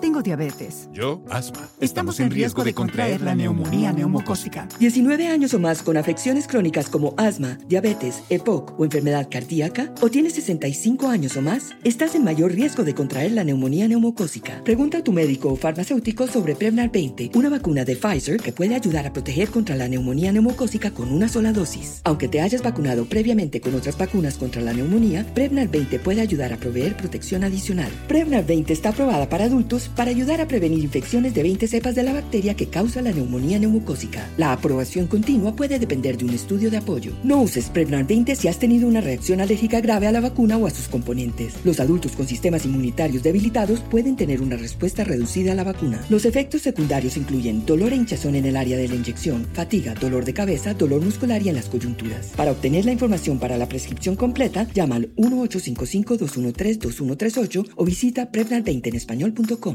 [0.00, 0.88] Tengo diabetes.
[0.94, 1.68] Yo, asma.
[1.78, 4.66] Estamos en riesgo de contraer la neumonía neumocócica.
[4.78, 10.08] 19 años o más con afecciones crónicas como asma, diabetes, EPOC o enfermedad cardíaca, o
[10.08, 14.64] tienes 65 años o más, estás en mayor riesgo de contraer la neumonía neumocócica.
[14.64, 18.74] Pregunta a tu médico o farmacéutico sobre Prevnar 20, una vacuna de Pfizer que puede
[18.74, 22.00] ayudar a proteger contra la neumonía neumocócica con una sola dosis.
[22.04, 26.54] Aunque te hayas vacunado previamente con otras vacunas contra la neumonía, Prevnar 20 puede ayudar
[26.54, 27.92] a proveer protección adicional.
[28.08, 32.02] Prevnar 20 está aprobada para adultos para ayudar a prevenir infecciones de 20 cepas de
[32.02, 34.28] la bacteria que causa la neumonía neumocócica.
[34.36, 37.12] La aprobación continua puede depender de un estudio de apoyo.
[37.22, 40.66] No uses Prevnar 20 si has tenido una reacción alérgica grave a la vacuna o
[40.66, 41.54] a sus componentes.
[41.64, 46.04] Los adultos con sistemas inmunitarios debilitados pueden tener una respuesta reducida a la vacuna.
[46.08, 50.24] Los efectos secundarios incluyen dolor e hinchazón en el área de la inyección, fatiga, dolor
[50.24, 52.32] de cabeza, dolor muscular y en las coyunturas.
[52.36, 58.96] Para obtener la información para la prescripción completa, llama al 1-855-213-2138 o visita Prevnar20 en
[58.96, 59.71] español.com.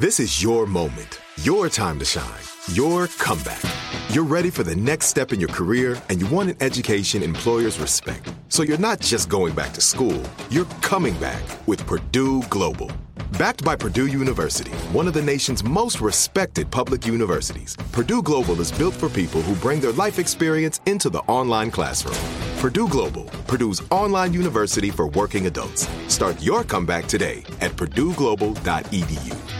[0.00, 2.40] This is your moment, your time to shine,
[2.72, 3.60] your comeback.
[4.08, 7.78] You're ready for the next step in your career and you want an education employers
[7.78, 8.32] respect.
[8.48, 12.90] So you're not just going back to school, you're coming back with Purdue Global.
[13.36, 18.72] Backed by Purdue University, one of the nation's most respected public universities, Purdue Global is
[18.72, 22.16] built for people who bring their life experience into the online classroom.
[22.56, 25.90] Purdue Global, Purdue's online university for working adults.
[26.08, 29.59] Start your comeback today at purdueglobal.edu.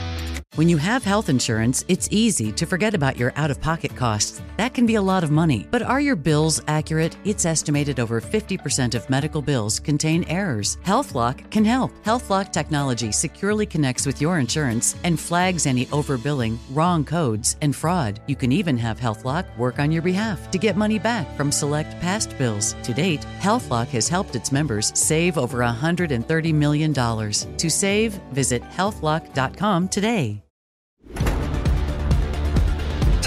[0.61, 4.43] When you have health insurance, it's easy to forget about your out of pocket costs.
[4.59, 5.67] That can be a lot of money.
[5.71, 7.17] But are your bills accurate?
[7.25, 10.77] It's estimated over 50% of medical bills contain errors.
[10.85, 11.93] HealthLock can help.
[12.05, 18.21] HealthLock technology securely connects with your insurance and flags any overbilling, wrong codes, and fraud.
[18.27, 21.99] You can even have HealthLock work on your behalf to get money back from select
[22.03, 22.77] past bills.
[22.83, 26.93] To date, HealthLock has helped its members save over $130 million.
[26.93, 30.43] To save, visit healthlock.com today.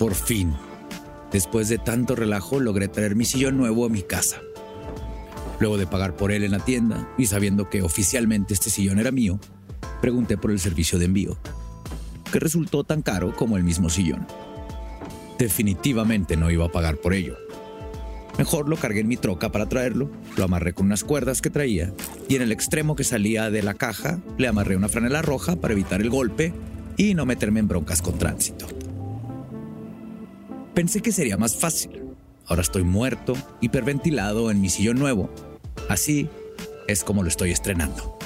[0.00, 0.54] Por fin,
[1.30, 4.40] después de tanto relajo, logré traer mi sillón nuevo a mi casa.
[5.60, 9.10] Luego de pagar por él en la tienda y sabiendo que oficialmente este sillón era
[9.10, 9.38] mío,
[10.00, 11.36] pregunté por el servicio de envío,
[12.32, 14.26] que resultó tan caro como el mismo sillón.
[15.38, 17.36] Definitivamente no iba a pagar por ello.
[18.38, 21.92] Mejor lo cargué en mi troca para traerlo, lo amarré con unas cuerdas que traía
[22.26, 25.74] y en el extremo que salía de la caja le amarré una franela roja para
[25.74, 26.54] evitar el golpe
[26.96, 28.66] y no meterme en broncas con tránsito.
[30.80, 31.90] Pensé que sería más fácil.
[32.46, 35.28] Ahora estoy muerto, hiperventilado en mi sillón nuevo.
[35.90, 36.26] Así
[36.88, 38.16] es como lo estoy estrenando.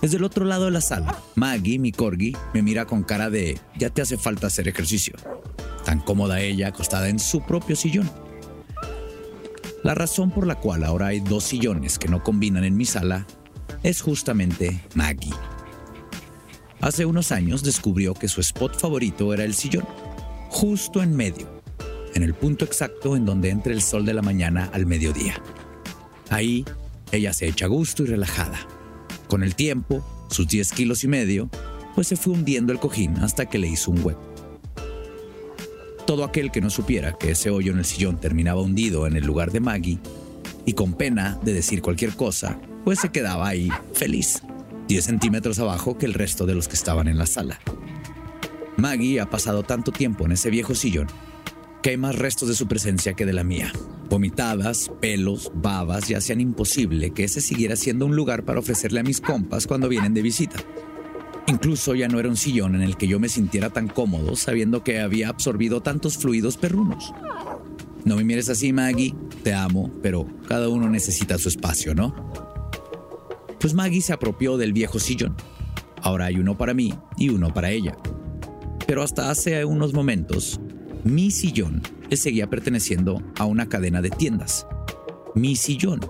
[0.00, 3.58] Desde el otro lado de la sala, Maggie, mi corgi, me mira con cara de
[3.76, 5.14] ya te hace falta hacer ejercicio.
[5.84, 8.10] Tan cómoda ella acostada en su propio sillón.
[9.84, 13.26] La razón por la cual ahora hay dos sillones que no combinan en mi sala
[13.82, 15.34] es justamente Maggie.
[16.80, 19.84] Hace unos años descubrió que su spot favorito era el sillón
[20.48, 21.46] justo en medio,
[22.14, 25.40] en el punto exacto en donde entra el sol de la mañana al mediodía.
[26.30, 26.64] Ahí,
[27.12, 28.58] ella se echa a gusto y relajada.
[29.28, 31.48] Con el tiempo, sus 10 kilos y medio,
[31.94, 34.22] pues se fue hundiendo el cojín hasta que le hizo un hueco.
[36.06, 39.24] Todo aquel que no supiera que ese hoyo en el sillón terminaba hundido en el
[39.24, 39.98] lugar de Maggie,
[40.64, 44.42] y con pena de decir cualquier cosa, pues se quedaba ahí feliz,
[44.86, 47.58] 10 centímetros abajo que el resto de los que estaban en la sala.
[48.78, 51.08] Maggie ha pasado tanto tiempo en ese viejo sillón
[51.82, 53.72] que hay más restos de su presencia que de la mía.
[54.08, 59.02] Vomitadas, pelos, babas y hacían imposible que ese siguiera siendo un lugar para ofrecerle a
[59.02, 60.60] mis compas cuando vienen de visita.
[61.48, 64.84] Incluso ya no era un sillón en el que yo me sintiera tan cómodo sabiendo
[64.84, 67.12] que había absorbido tantos fluidos perrunos.
[68.04, 72.14] No me mires así, Maggie, te amo, pero cada uno necesita su espacio, ¿no?
[73.58, 75.34] Pues Maggie se apropió del viejo sillón.
[76.00, 77.96] Ahora hay uno para mí y uno para ella
[78.88, 80.58] pero hasta hace unos momentos,
[81.04, 84.66] mi sillón le seguía perteneciendo a una cadena de tiendas.
[85.34, 86.00] Mi sillón,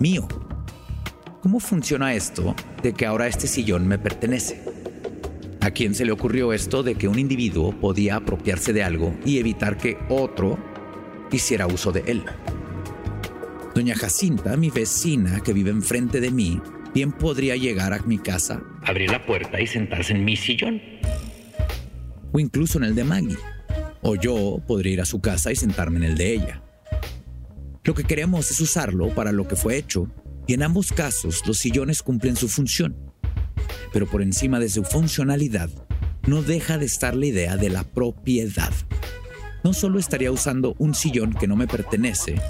[0.00, 0.26] mío.
[1.42, 4.64] ¿Cómo funciona esto de que ahora este sillón me pertenece?
[5.60, 9.38] ¿A quién se le ocurrió esto de que un individuo podía apropiarse de algo y
[9.38, 10.58] evitar que otro
[11.30, 12.24] hiciera uso de él?
[13.76, 16.60] Doña Jacinta, mi vecina que vive enfrente de mí,
[16.92, 21.01] bien podría llegar a mi casa, abrir la puerta y sentarse en mi sillón.
[22.32, 23.38] O incluso en el de Maggie.
[24.02, 26.62] O yo podría ir a su casa y sentarme en el de ella.
[27.84, 30.08] Lo que queremos es usarlo para lo que fue hecho,
[30.46, 32.96] y en ambos casos los sillones cumplen su función.
[33.92, 35.70] Pero por encima de su funcionalidad,
[36.26, 38.72] no deja de estar la idea de la propiedad.
[39.64, 42.40] No solo estaría usando un sillón que no me pertenece,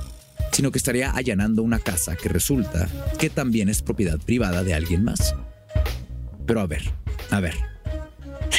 [0.52, 2.88] sino que estaría allanando una casa que resulta
[3.18, 5.34] que también es propiedad privada de alguien más.
[6.46, 6.82] Pero a ver,
[7.30, 7.71] a ver.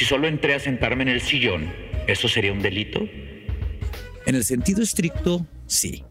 [0.04, 1.72] Si solo entré a sentarme en el sillón,
[2.08, 3.08] ¿eso sería un delito?
[4.26, 6.04] En el sentido estricto, sí.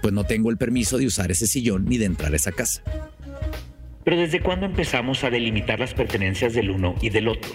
[0.00, 2.82] Pues no tengo el permiso de usar ese sillón ni de entrar a esa casa.
[4.02, 7.50] Pero ¿desde cuándo empezamos a delimitar las pertenencias del uno y del otro?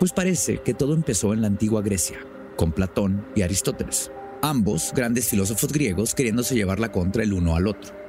[0.00, 2.18] Pues parece que todo empezó en la antigua Grecia,
[2.56, 4.10] con Platón y Aristóteles
[4.42, 8.05] ambos grandes filósofos griegos queriéndose llevar la contra el uno al otro.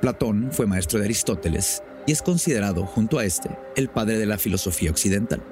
[0.00, 4.38] Platón fue maestro de Aristóteles y es considerado, junto a este, el padre de la
[4.38, 5.42] filosofía occidental.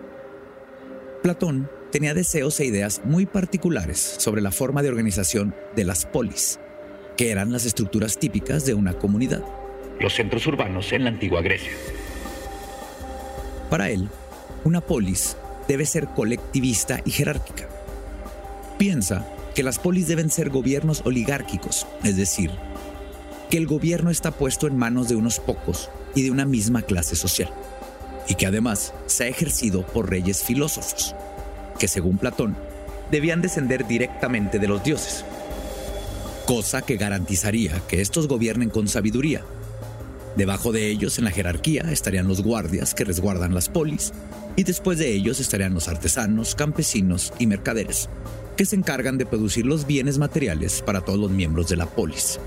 [1.23, 6.61] Platón tenía deseos e ideas muy particulares sobre la forma de organización de las polis,
[7.17, 9.43] que eran las estructuras típicas de una comunidad.
[9.99, 11.73] Los centros urbanos en la antigua Grecia.
[13.69, 14.09] Para él,
[14.63, 17.69] una polis debe ser colectivista y jerárquica.
[18.79, 22.53] Piensa que las polis deben ser gobiernos oligárquicos, es decir,
[23.51, 27.17] que el gobierno está puesto en manos de unos pocos y de una misma clase
[27.17, 27.51] social,
[28.29, 31.15] y que además se ha ejercido por reyes filósofos,
[31.79, 32.57] que según Platón
[33.11, 35.25] debían descender directamente de los dioses,
[36.47, 39.43] cosa que garantizaría que estos gobiernen con sabiduría.
[40.37, 44.13] Debajo de ellos en la jerarquía estarían los guardias que resguardan las polis,
[44.57, 48.09] y después de ellos estarían los artesanos, campesinos y mercaderes,
[48.57, 52.41] que se encargan de producir los bienes materiales para todos los miembros de la polis.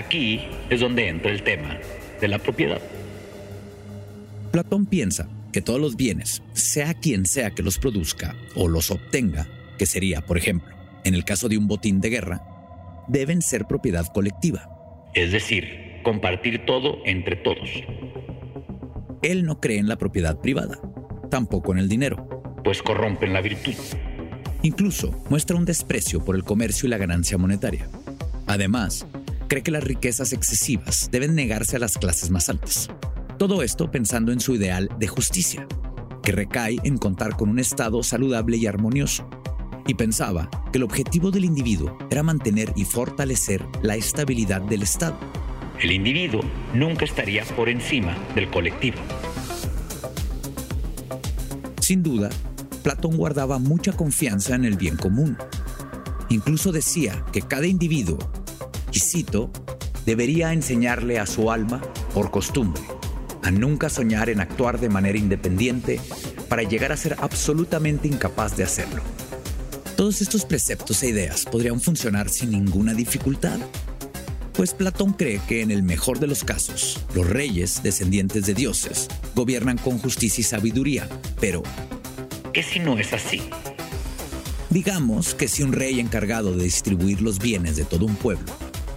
[0.00, 1.78] Aquí es donde entra el tema
[2.20, 2.80] de la propiedad.
[4.50, 9.46] Platón piensa que todos los bienes, sea quien sea que los produzca o los obtenga,
[9.78, 10.74] que sería, por ejemplo,
[11.04, 12.42] en el caso de un botín de guerra,
[13.08, 14.70] deben ser propiedad colectiva.
[15.12, 17.68] Es decir, compartir todo entre todos.
[19.20, 20.78] Él no cree en la propiedad privada,
[21.30, 22.26] tampoco en el dinero.
[22.64, 23.74] Pues corrompen la virtud.
[24.62, 27.86] Incluso muestra un desprecio por el comercio y la ganancia monetaria.
[28.46, 29.06] Además,
[29.50, 32.88] cree que las riquezas excesivas deben negarse a las clases más altas.
[33.36, 35.66] Todo esto pensando en su ideal de justicia,
[36.22, 39.28] que recae en contar con un Estado saludable y armonioso.
[39.88, 45.18] Y pensaba que el objetivo del individuo era mantener y fortalecer la estabilidad del Estado.
[45.80, 46.42] El individuo
[46.72, 48.98] nunca estaría por encima del colectivo.
[51.80, 52.30] Sin duda,
[52.84, 55.36] Platón guardaba mucha confianza en el bien común.
[56.28, 58.18] Incluso decía que cada individuo,
[58.92, 59.50] y cito,
[60.06, 61.80] debería enseñarle a su alma,
[62.14, 62.82] por costumbre,
[63.42, 66.00] a nunca soñar en actuar de manera independiente
[66.48, 69.02] para llegar a ser absolutamente incapaz de hacerlo.
[69.96, 73.58] Todos estos preceptos e ideas podrían funcionar sin ninguna dificultad,
[74.54, 79.08] pues Platón cree que en el mejor de los casos, los reyes, descendientes de dioses,
[79.34, 81.08] gobiernan con justicia y sabiduría,
[81.40, 81.62] pero
[82.52, 83.42] ¿Qué si no es así?
[84.70, 88.52] Digamos que si un rey encargado de distribuir los bienes de todo un pueblo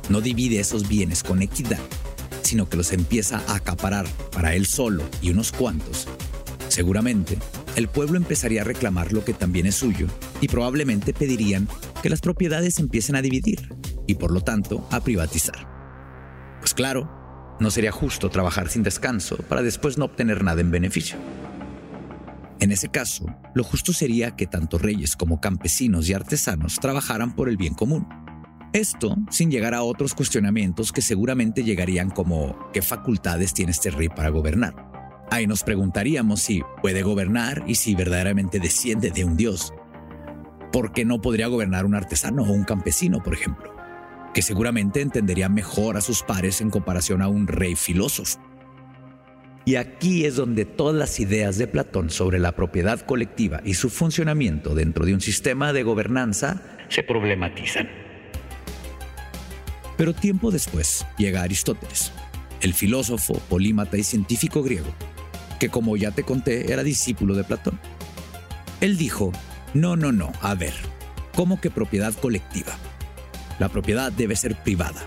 [0.10, 1.80] no divide esos bienes con equidad,
[2.42, 6.08] sino que los empieza a acaparar para él solo y unos cuantos,
[6.68, 7.38] seguramente
[7.76, 10.08] el pueblo empezaría a reclamar lo que también es suyo
[10.42, 11.68] y probablemente pedirían
[12.02, 13.74] que las propiedades empiecen a dividir
[14.06, 15.68] y por lo tanto a privatizar.
[16.60, 21.18] Pues claro, no sería justo trabajar sin descanso para después no obtener nada en beneficio.
[22.60, 27.50] En ese caso, lo justo sería que tanto reyes como campesinos y artesanos trabajaran por
[27.50, 28.08] el bien común.
[28.74, 34.10] Esto sin llegar a otros cuestionamientos que seguramente llegarían como ¿qué facultades tiene este rey
[34.10, 34.74] para gobernar?
[35.30, 39.72] Ahí nos preguntaríamos si puede gobernar y si verdaderamente desciende de un dios.
[40.72, 43.72] ¿Por qué no podría gobernar un artesano o un campesino, por ejemplo?
[44.34, 48.42] Que seguramente entendería mejor a sus pares en comparación a un rey filósofo.
[49.66, 53.92] Y aquí es donde todas las ideas de Platón sobre la propiedad colectiva y su
[53.92, 58.03] funcionamiento dentro de un sistema de gobernanza se problematizan.
[59.98, 62.12] Pero tiempo después llega Aristóteles,
[62.62, 64.94] el filósofo, polímata y científico griego,
[65.60, 67.80] que como ya te conté era discípulo de Platón.
[68.82, 69.32] Él dijo,
[69.74, 70.74] no, no, no, a ver,
[71.36, 72.76] ¿cómo que propiedad colectiva?
[73.60, 75.02] La propiedad debe ser privada.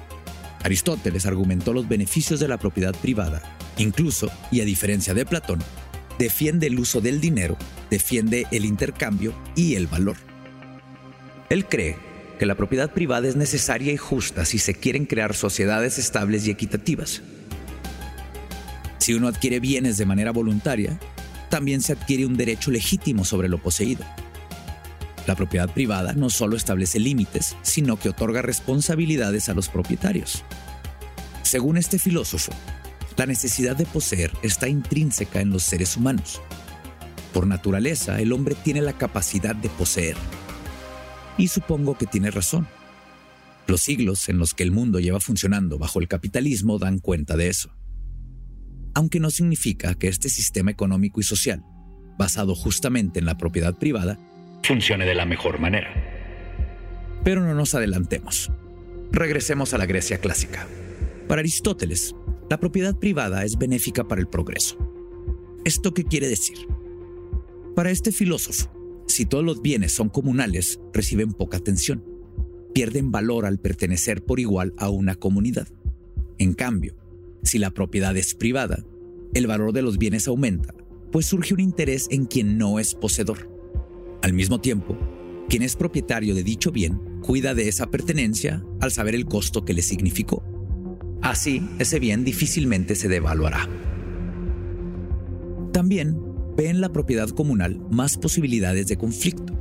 [0.62, 3.42] Aristóteles argumentó los beneficios de la propiedad privada
[3.78, 5.58] Incluso, y a diferencia de Platón,
[6.18, 7.56] defiende el uso del dinero,
[7.90, 10.16] defiende el intercambio y el valor.
[11.50, 11.96] Él cree
[12.38, 16.50] que la propiedad privada es necesaria y justa si se quieren crear sociedades estables y
[16.50, 17.22] equitativas.
[18.98, 20.98] Si uno adquiere bienes de manera voluntaria,
[21.48, 24.04] también se adquiere un derecho legítimo sobre lo poseído.
[25.26, 30.44] La propiedad privada no solo establece límites, sino que otorga responsabilidades a los propietarios.
[31.42, 32.52] Según este filósofo,
[33.16, 36.40] la necesidad de poseer está intrínseca en los seres humanos.
[37.32, 40.16] Por naturaleza, el hombre tiene la capacidad de poseer.
[41.38, 42.66] Y supongo que tiene razón.
[43.66, 47.48] Los siglos en los que el mundo lleva funcionando bajo el capitalismo dan cuenta de
[47.48, 47.70] eso.
[48.94, 51.64] Aunque no significa que este sistema económico y social,
[52.16, 54.18] basado justamente en la propiedad privada,
[54.62, 55.88] funcione de la mejor manera.
[57.24, 58.50] Pero no nos adelantemos.
[59.12, 60.66] Regresemos a la Grecia clásica.
[61.28, 62.14] Para Aristóteles,
[62.48, 64.78] la propiedad privada es benéfica para el progreso.
[65.64, 66.56] ¿Esto qué quiere decir?
[67.74, 68.70] Para este filósofo,
[69.06, 72.04] si todos los bienes son comunales, reciben poca atención.
[72.74, 75.68] Pierden valor al pertenecer por igual a una comunidad.
[76.38, 76.96] En cambio,
[77.42, 78.84] si la propiedad es privada,
[79.34, 80.74] el valor de los bienes aumenta,
[81.12, 83.50] pues surge un interés en quien no es poseedor.
[84.22, 84.98] Al mismo tiempo,
[85.48, 89.74] quien es propietario de dicho bien cuida de esa pertenencia al saber el costo que
[89.74, 90.42] le significó.
[91.22, 93.68] Así, ese bien difícilmente se devaluará.
[95.72, 96.18] También
[96.56, 99.52] ve en la propiedad comunal más posibilidades de conflicto,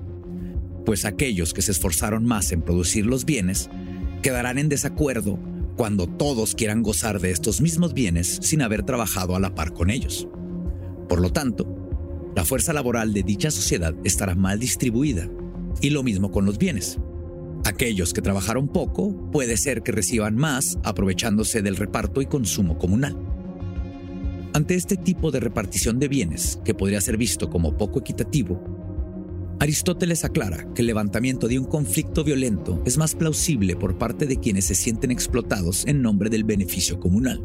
[0.86, 3.70] pues aquellos que se esforzaron más en producir los bienes
[4.22, 5.40] quedarán en desacuerdo
[5.76, 9.90] cuando todos quieran gozar de estos mismos bienes sin haber trabajado a la par con
[9.90, 10.28] ellos.
[11.10, 11.68] Por lo tanto,
[12.36, 15.30] la fuerza laboral de dicha sociedad estará mal distribuida,
[15.82, 16.98] y lo mismo con los bienes.
[17.66, 23.35] Aquellos que trabajaron poco puede ser que reciban más aprovechándose del reparto y consumo comunal.
[24.56, 28.64] Ante este tipo de repartición de bienes, que podría ser visto como poco equitativo,
[29.60, 34.38] Aristóteles aclara que el levantamiento de un conflicto violento es más plausible por parte de
[34.40, 37.44] quienes se sienten explotados en nombre del beneficio comunal.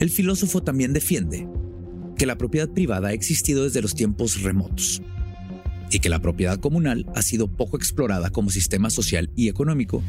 [0.00, 1.46] El filósofo también defiende
[2.16, 5.02] que la propiedad privada ha existido desde los tiempos remotos
[5.90, 10.02] y que la propiedad comunal ha sido poco explorada como sistema social y económico,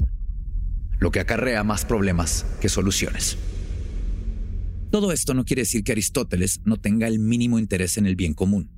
[1.00, 3.38] lo que acarrea más problemas que soluciones.
[4.90, 8.34] Todo esto no quiere decir que Aristóteles no tenga el mínimo interés en el bien
[8.34, 8.70] común.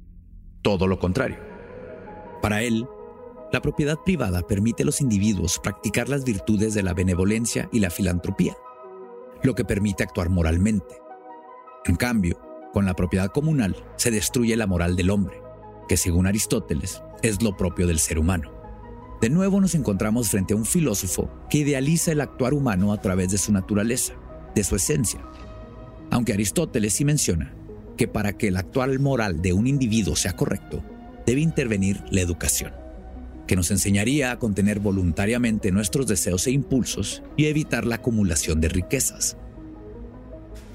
[0.64, 1.38] Todo lo contrario.
[2.42, 2.88] Para él,
[3.52, 7.92] la propiedad privada permite a los individuos practicar las virtudes de la benevolencia y la
[7.92, 8.56] filantropía,
[9.44, 10.96] lo que permite actuar moralmente.
[11.86, 12.40] En cambio,
[12.74, 15.42] con la propiedad comunal se destruye la moral del hombre,
[15.88, 18.52] que según Aristóteles es lo propio del ser humano.
[19.22, 23.32] De nuevo nos encontramos frente a un filósofo que idealiza el actuar humano a través
[23.32, 24.14] de su naturaleza,
[24.56, 25.20] de su esencia,
[26.12, 27.54] aunque Aristóteles sí menciona
[27.98, 30.84] que para que el actual moral de un individuo sea correcto,
[31.26, 32.72] debe intervenir la educación,
[33.46, 38.70] que nos enseñaría a contener voluntariamente nuestros deseos e impulsos y evitar la acumulación de
[38.70, 39.38] riquezas.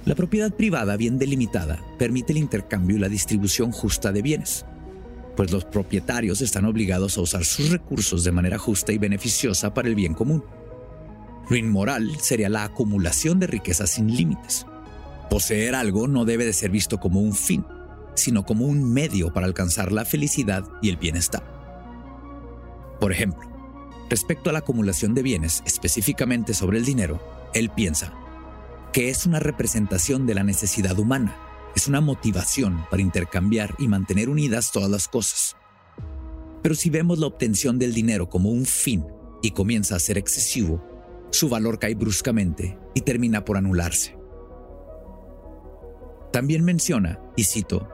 [0.04, 4.66] La propiedad privada bien delimitada permite el intercambio y la distribución justa de bienes,
[5.34, 9.88] pues los propietarios están obligados a usar sus recursos de manera justa y beneficiosa para
[9.88, 10.44] el bien común.
[11.48, 14.66] Lo inmoral sería la acumulación de riquezas sin límites,
[15.34, 17.66] Poseer algo no debe de ser visto como un fin,
[18.14, 21.42] sino como un medio para alcanzar la felicidad y el bienestar.
[23.00, 23.42] Por ejemplo,
[24.08, 27.20] respecto a la acumulación de bienes, específicamente sobre el dinero,
[27.52, 28.12] él piensa
[28.92, 31.36] que es una representación de la necesidad humana,
[31.74, 35.56] es una motivación para intercambiar y mantener unidas todas las cosas.
[36.62, 39.04] Pero si vemos la obtención del dinero como un fin
[39.42, 40.80] y comienza a ser excesivo,
[41.32, 44.22] su valor cae bruscamente y termina por anularse.
[46.34, 47.88] También menciona, y cito,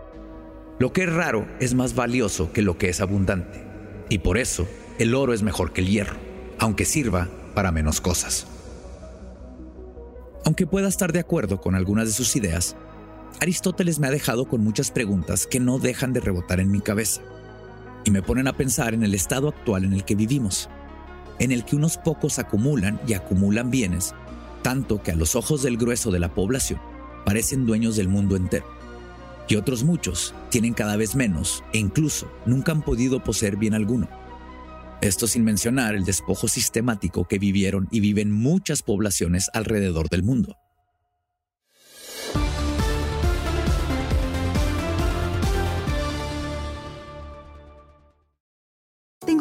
[0.78, 3.62] lo que es raro es más valioso que lo que es abundante,
[4.09, 4.66] y por eso
[4.99, 6.16] el oro es mejor que el hierro,
[6.59, 8.47] aunque sirva para menos cosas.
[10.47, 12.76] Aunque pueda estar de acuerdo con algunas de sus ideas,
[13.42, 17.20] Aristóteles me ha dejado con muchas preguntas que no dejan de rebotar en mi cabeza
[18.06, 20.70] y me ponen a pensar en el estado actual en el que vivimos,
[21.40, 24.14] en el que unos pocos acumulan y acumulan bienes,
[24.62, 26.80] tanto que a los ojos del grueso de la población
[27.25, 28.67] parecen dueños del mundo entero.
[29.49, 34.09] Y otros muchos tienen cada vez menos e incluso nunca han podido poseer bien alguno.
[35.00, 40.57] Esto sin mencionar el despojo sistemático que vivieron y viven muchas poblaciones alrededor del mundo.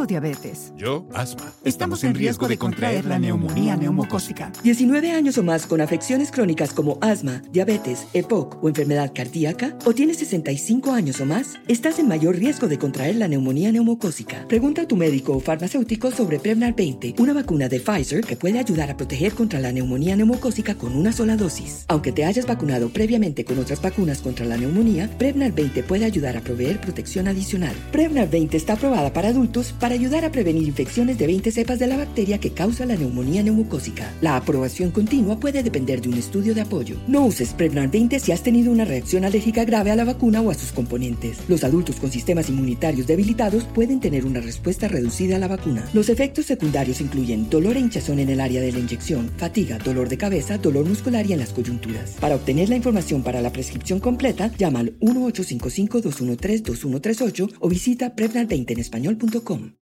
[0.05, 0.73] Diabetes.
[0.75, 1.51] Yo, asma.
[1.63, 4.51] Estamos en riesgo de contraer la neumonía neumocócica.
[4.63, 9.93] 19 años o más con afecciones crónicas como asma, diabetes, EPOC o enfermedad cardíaca, o
[9.93, 14.47] tienes 65 años o más, estás en mayor riesgo de contraer la neumonía neumocócica.
[14.47, 18.59] Pregunta a tu médico o farmacéutico sobre Prevnar 20, una vacuna de Pfizer que puede
[18.59, 21.85] ayudar a proteger contra la neumonía neumocócica con una sola dosis.
[21.87, 26.37] Aunque te hayas vacunado previamente con otras vacunas contra la neumonía, Prevnar 20 puede ayudar
[26.37, 27.75] a proveer protección adicional.
[27.91, 31.87] Prevnar 20 está aprobada para adultos para ayudar a prevenir infecciones de 20 cepas de
[31.87, 34.11] la bacteria que causa la neumonía neumocócica.
[34.21, 36.97] La aprobación continua puede depender de un estudio de apoyo.
[37.07, 40.51] No uses Prevnar 20 si has tenido una reacción alérgica grave a la vacuna o
[40.51, 41.39] a sus componentes.
[41.47, 45.87] Los adultos con sistemas inmunitarios debilitados pueden tener una respuesta reducida a la vacuna.
[45.93, 50.09] Los efectos secundarios incluyen dolor e hinchazón en el área de la inyección, fatiga, dolor
[50.09, 52.17] de cabeza, dolor muscular y en las coyunturas.
[52.19, 58.79] Para obtener la información para la prescripción completa, llama al 1-855-213-2138 o visita Prevnar20 en
[58.79, 59.78] español.com.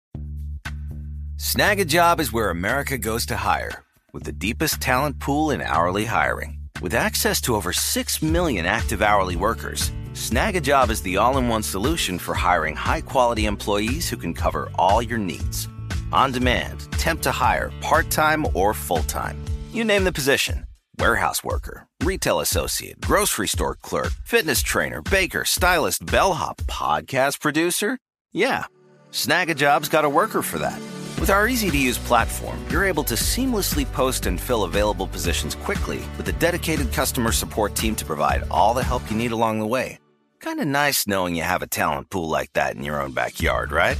[1.37, 5.59] Snag a job is where America goes to hire, with the deepest talent pool in
[5.59, 6.57] hourly hiring.
[6.79, 11.35] With access to over 6 million active hourly workers, Snag a job is the all
[11.35, 15.67] in one solution for hiring high quality employees who can cover all your needs.
[16.13, 19.37] On demand, temp to hire, part time or full time.
[19.73, 20.65] You name the position
[20.97, 27.99] warehouse worker, retail associate, grocery store clerk, fitness trainer, baker, stylist, bellhop, podcast producer.
[28.31, 28.67] Yeah,
[29.11, 30.79] Snagajob's got a worker for that.
[31.19, 35.55] With our easy to use platform, you're able to seamlessly post and fill available positions
[35.55, 39.59] quickly with a dedicated customer support team to provide all the help you need along
[39.59, 39.97] the way.
[40.41, 43.71] Kind of nice knowing you have a talent pool like that in your own backyard,
[43.71, 43.99] right?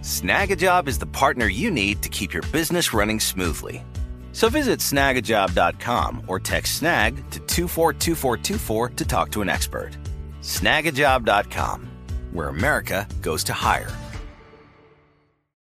[0.00, 3.84] Snagajob is the partner you need to keep your business running smoothly.
[4.32, 9.90] So visit snagajob.com or text snag to 242424 to talk to an expert.
[10.40, 11.90] Snagajob.com,
[12.32, 13.90] where America goes to hire.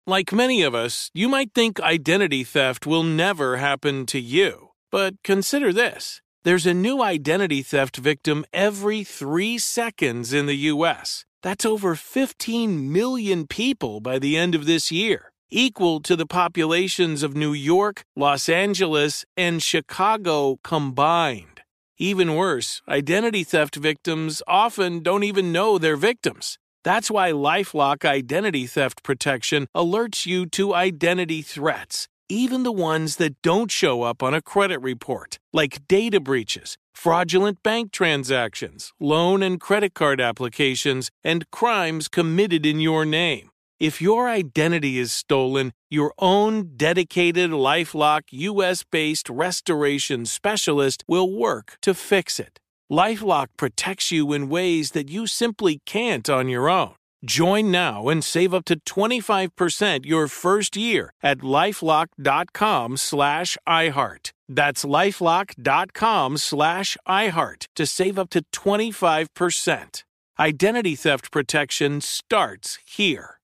[0.09, 4.69] Like many of us, you might think identity theft will never happen to you.
[4.89, 11.25] But consider this there's a new identity theft victim every three seconds in the U.S.
[11.43, 17.21] That's over 15 million people by the end of this year, equal to the populations
[17.21, 21.61] of New York, Los Angeles, and Chicago combined.
[21.99, 26.57] Even worse, identity theft victims often don't even know they're victims.
[26.83, 33.41] That's why Lifelock Identity Theft Protection alerts you to identity threats, even the ones that
[33.41, 39.59] don't show up on a credit report, like data breaches, fraudulent bank transactions, loan and
[39.59, 43.49] credit card applications, and crimes committed in your name.
[43.81, 51.77] If your identity is stolen, your own dedicated Lifelock US based restoration specialist will work
[51.81, 52.57] to fix it.
[52.91, 56.95] Lifelock protects you in ways that you simply can't on your own.
[57.25, 64.31] Join now and save up to 25% your first year at lifelock.com slash iHeart.
[64.47, 70.03] That's lifelock.com slash iHeart to save up to 25%.
[70.39, 73.38] Identity theft protection starts here.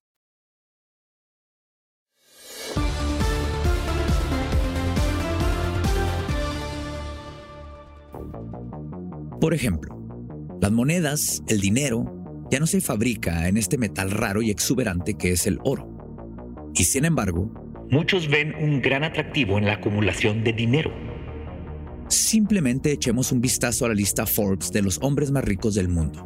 [9.40, 9.96] Por ejemplo,
[10.62, 15.32] las monedas, el dinero, ya no se fabrica en este metal raro y exuberante que
[15.32, 15.90] es el oro.
[16.74, 17.52] Y sin embargo,
[17.90, 20.92] muchos ven un gran atractivo en la acumulación de dinero.
[22.08, 26.26] Simplemente echemos un vistazo a la lista Forbes de los hombres más ricos del mundo.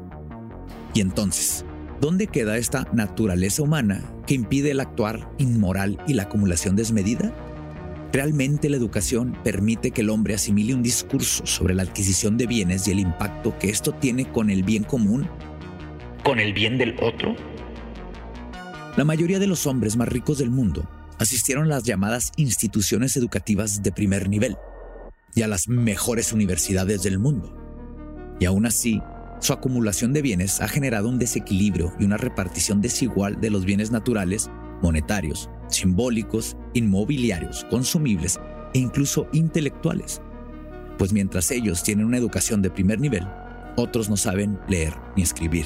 [0.93, 1.65] Y entonces,
[2.02, 7.34] ¿dónde queda esta naturaleza humana que impide el actuar inmoral y la acumulación desmedida?
[8.12, 12.88] ¿Realmente la educación permite que el hombre asimile un discurso sobre la adquisición de bienes
[12.88, 15.30] y el impacto que esto tiene con el bien común?
[16.24, 17.36] ¿Con el bien del otro?
[18.98, 23.84] La mayoría de los hombres más ricos del mundo asistieron a las llamadas instituciones educativas
[23.84, 24.58] de primer nivel
[25.36, 27.56] y a las mejores universidades del mundo.
[28.39, 29.04] Y aún así,
[29.39, 33.91] su acumulación de bienes ha generado un desequilibrio y una repartición desigual de los bienes
[33.91, 34.50] naturales,
[34.82, 38.39] monetarios, simbólicos, inmobiliarios, consumibles
[38.73, 40.21] e incluso intelectuales.
[40.97, 43.27] Pues mientras ellos tienen una educación de primer nivel,
[43.75, 45.65] otros no saben leer ni escribir.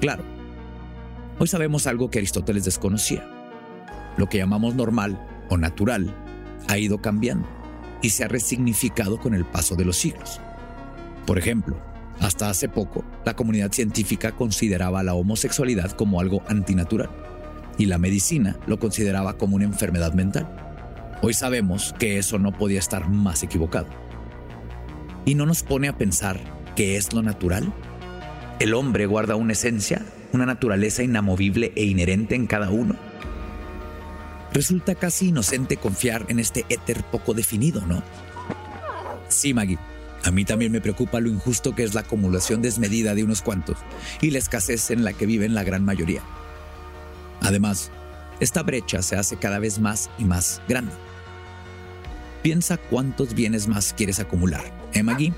[0.00, 0.24] Claro,
[1.38, 3.28] hoy sabemos algo que Aristóteles desconocía.
[4.16, 6.14] Lo que llamamos normal o natural
[6.68, 7.46] ha ido cambiando
[8.02, 10.40] y se ha resignificado con el paso de los siglos.
[11.26, 11.76] Por ejemplo,
[12.18, 17.10] hasta hace poco, la comunidad científica consideraba la homosexualidad como algo antinatural
[17.78, 20.48] y la medicina lo consideraba como una enfermedad mental.
[21.22, 23.88] Hoy sabemos que eso no podía estar más equivocado.
[25.24, 26.40] ¿Y no nos pone a pensar
[26.76, 27.72] qué es lo natural?
[28.58, 32.96] El hombre guarda una esencia, una naturaleza inamovible e inherente en cada uno,
[34.52, 38.02] Resulta casi inocente confiar en este éter poco definido, ¿no?
[39.28, 39.78] Sí, Maggie.
[40.24, 43.78] A mí también me preocupa lo injusto que es la acumulación desmedida de unos cuantos
[44.20, 46.22] y la escasez en la que viven la gran mayoría.
[47.40, 47.90] Además,
[48.40, 50.92] esta brecha se hace cada vez más y más grande.
[52.42, 55.34] Piensa cuántos bienes más quieres acumular, ¿eh, Maggie?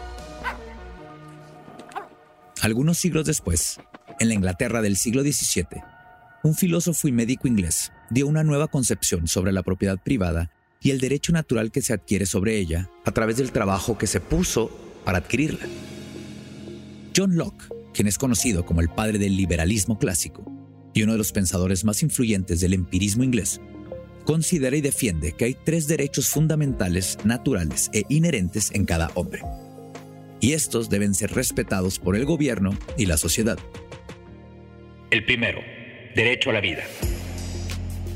[2.60, 3.80] Algunos siglos después,
[4.20, 5.82] en la Inglaterra del siglo XVII,
[6.44, 11.00] un filósofo y médico inglés dio una nueva concepción sobre la propiedad privada y el
[11.00, 14.70] derecho natural que se adquiere sobre ella a través del trabajo que se puso
[15.04, 15.66] para adquirirla.
[17.16, 20.44] John Locke, quien es conocido como el padre del liberalismo clásico
[20.94, 23.60] y uno de los pensadores más influyentes del empirismo inglés,
[24.24, 29.42] considera y defiende que hay tres derechos fundamentales, naturales e inherentes en cada hombre.
[30.40, 33.58] Y estos deben ser respetados por el gobierno y la sociedad.
[35.10, 35.60] El primero,
[36.14, 36.82] derecho a la vida.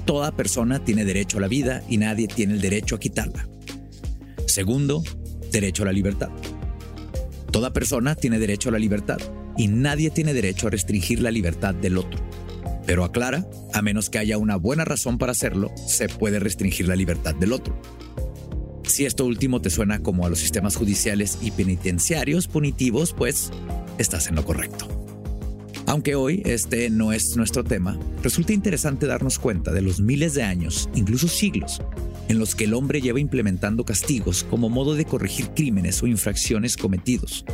[0.05, 3.49] Toda persona tiene derecho a la vida y nadie tiene el derecho a quitarla.
[4.47, 5.03] Segundo,
[5.53, 6.31] derecho a la libertad.
[7.51, 9.19] Toda persona tiene derecho a la libertad
[9.57, 12.26] y nadie tiene derecho a restringir la libertad del otro.
[12.87, 13.45] Pero aclara,
[13.75, 17.53] a menos que haya una buena razón para hacerlo, se puede restringir la libertad del
[17.53, 17.77] otro.
[18.85, 23.51] Si esto último te suena como a los sistemas judiciales y penitenciarios punitivos, pues
[23.99, 24.87] estás en lo correcto.
[25.87, 30.45] Aunque hoy este no es nuestro tema, resulta interesante darnos cuenta de los miles de
[30.45, 31.83] años, incluso siglos,
[32.29, 36.77] en los que el hombre lleva implementando castigos como modo de corregir crímenes o infracciones
[36.77, 37.45] cometidos,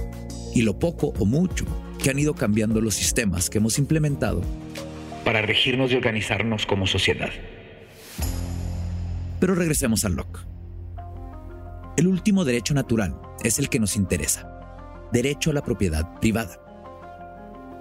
[0.55, 1.65] y lo poco o mucho
[2.03, 4.43] que han ido cambiando los sistemas que hemos implementado
[5.25, 7.31] para regirnos y organizarnos como sociedad.
[9.41, 10.41] Pero regresemos al Locke.
[11.97, 14.49] El último derecho natural es el que nos interesa,
[15.13, 16.59] derecho a la propiedad privada.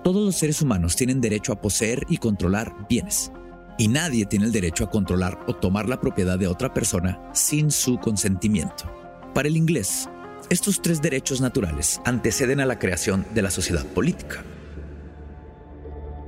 [0.04, 3.32] Todos los seres humanos tienen derecho a poseer y controlar bienes,
[3.78, 7.72] y nadie tiene el derecho a controlar o tomar la propiedad de otra persona sin
[7.72, 8.92] su consentimiento.
[9.34, 10.10] Para el inglés,
[10.50, 14.44] estos tres derechos naturales anteceden a la creación de la sociedad política.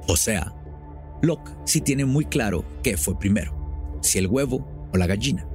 [0.08, 0.54] O sea,
[1.23, 3.55] Locke sí tiene muy claro qué fue primero,
[4.01, 5.47] si el huevo o la gallina,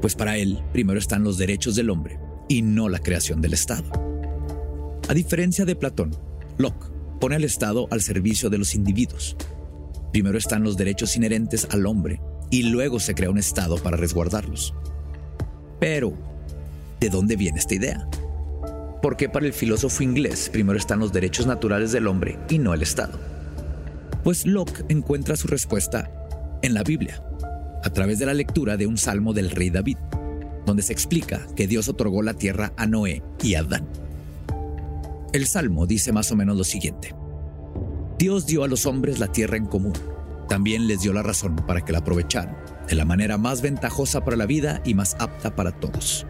[0.00, 3.84] pues para él primero están los derechos del hombre y no la creación del Estado.
[5.06, 6.16] A diferencia de Platón,
[6.56, 6.90] Locke
[7.20, 9.36] pone al Estado al servicio de los individuos.
[10.10, 14.74] Primero están los derechos inherentes al hombre y luego se crea un Estado para resguardarlos.
[15.80, 16.14] Pero,
[16.98, 18.08] ¿de dónde viene esta idea?
[19.02, 22.72] ¿Por qué para el filósofo inglés primero están los derechos naturales del hombre y no
[22.72, 23.33] el Estado?
[24.24, 26.10] Pues Locke encuentra su respuesta
[26.62, 27.22] en la Biblia,
[27.84, 29.98] a través de la lectura de un salmo del rey David,
[30.64, 33.86] donde se explica que Dios otorgó la tierra a Noé y a Adán.
[35.34, 37.14] El Salmo dice más o menos lo siguiente.
[38.18, 39.92] Dios dio a los hombres la tierra en común.
[40.48, 42.56] También les dio la razón para que la aprovecharan,
[42.88, 46.26] de la manera más ventajosa para la vida y más apta para todos.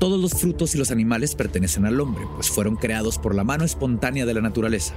[0.00, 3.64] Todos los frutos y los animales pertenecen al hombre, pues fueron creados por la mano
[3.64, 4.94] espontánea de la naturaleza,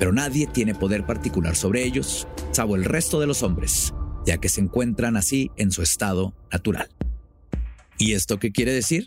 [0.00, 3.92] pero nadie tiene poder particular sobre ellos, salvo el resto de los hombres,
[4.24, 6.88] ya que se encuentran así en su estado natural.
[7.98, 9.06] ¿Y esto qué quiere decir?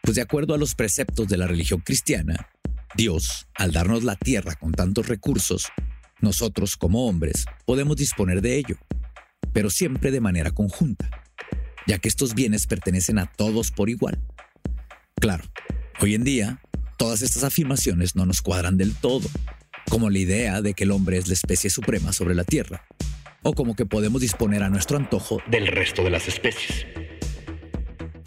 [0.00, 2.48] Pues de acuerdo a los preceptos de la religión cristiana,
[2.94, 5.66] Dios, al darnos la tierra con tantos recursos,
[6.20, 8.76] nosotros como hombres podemos disponer de ello,
[9.52, 11.10] pero siempre de manera conjunta,
[11.88, 14.20] ya que estos bienes pertenecen a todos por igual.
[15.16, 15.42] Claro,
[16.00, 16.62] hoy en día,
[16.96, 19.28] todas estas afirmaciones no nos cuadran del todo,
[19.90, 22.86] como la idea de que el hombre es la especie suprema sobre la tierra,
[23.42, 26.86] o como que podemos disponer a nuestro antojo del resto de las especies.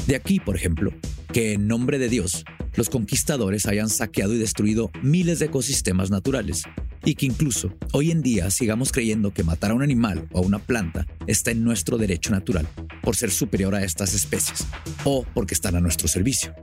[0.06, 0.92] De aquí, por ejemplo,
[1.32, 2.44] que en nombre de Dios,
[2.76, 6.64] los conquistadores hayan saqueado y destruido miles de ecosistemas naturales,
[7.06, 10.42] y que incluso hoy en día sigamos creyendo que matar a un animal o a
[10.42, 12.68] una planta está en nuestro derecho natural,
[13.02, 14.68] por ser superior a estas especies,
[15.06, 16.54] o porque están a nuestro servicio.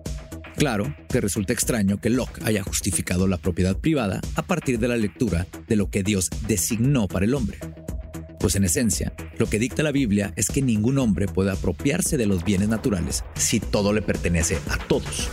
[0.61, 4.99] Claro que resulta extraño que Locke haya justificado la propiedad privada a partir de la
[4.99, 7.57] lectura de lo que Dios designó para el hombre,
[8.39, 12.27] pues en esencia, lo que dicta la Biblia es que ningún hombre puede apropiarse de
[12.27, 15.31] los bienes naturales si todo le pertenece a todos.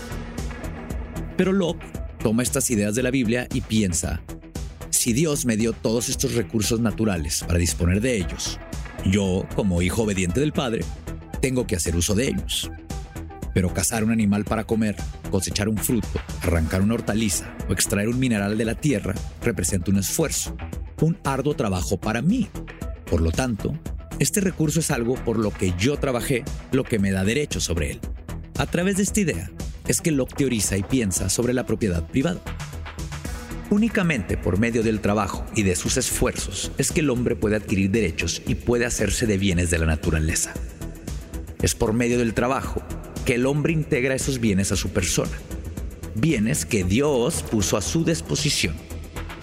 [1.35, 1.85] Pero Locke
[2.23, 4.21] toma estas ideas de la Biblia y piensa,
[4.91, 8.61] si Dios me dio todos estos recursos naturales para disponer de ellos,
[9.03, 10.85] yo, como hijo obediente del Padre,
[11.41, 12.71] tengo que hacer uso de ellos.
[13.57, 14.95] Pero cazar un animal para comer,
[15.31, 16.07] cosechar un fruto,
[16.43, 20.55] arrancar una hortaliza o extraer un mineral de la tierra representa un esfuerzo,
[21.01, 22.47] un arduo trabajo para mí,
[23.09, 23.73] por lo tanto,
[24.19, 27.93] este recurso es algo por lo que yo trabajé, lo que me da derecho sobre
[27.93, 27.99] él.
[28.59, 29.49] A través de esta idea
[29.87, 32.41] es que Locke teoriza y piensa sobre la propiedad privada.
[33.71, 37.89] Únicamente por medio del trabajo y de sus esfuerzos es que el hombre puede adquirir
[37.89, 40.53] derechos y puede hacerse de bienes de la naturaleza.
[41.63, 42.83] Es por medio del trabajo
[43.27, 45.37] que el hombre integra esos bienes a su persona,
[46.15, 48.73] bienes que Dios puso a su disposición.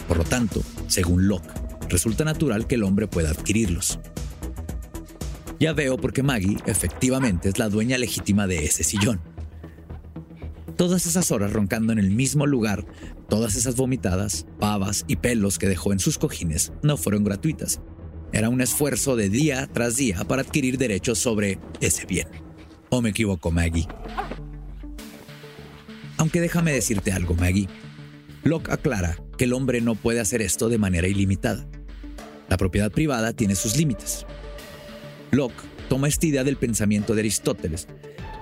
[0.09, 1.53] Por lo tanto, según Locke,
[1.90, 3.99] resulta natural que el hombre pueda adquirirlos.
[5.61, 9.20] Ya veo por qué Maggie efectivamente es la dueña legítima de ese sillón.
[10.79, 12.87] Todas esas horas roncando en el mismo lugar,
[13.29, 17.83] todas esas vomitadas, pavas y pelos que dejó en sus cojines no fueron gratuitas.
[18.33, 22.43] Era un esfuerzo de día tras día para adquirir derechos sobre ese bien.
[22.96, 23.88] ¿O me equivoco, Maggie?
[26.16, 27.66] Aunque déjame decirte algo, Maggie.
[28.44, 31.66] Locke aclara que el hombre no puede hacer esto de manera ilimitada.
[32.48, 34.26] La propiedad privada tiene sus límites.
[35.33, 37.88] Locke toma esta idea del pensamiento de Aristóteles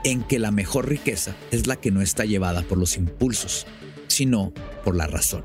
[0.05, 3.67] en que la mejor riqueza es la que no está llevada por los impulsos,
[4.07, 4.53] sino
[4.85, 5.45] por la razón.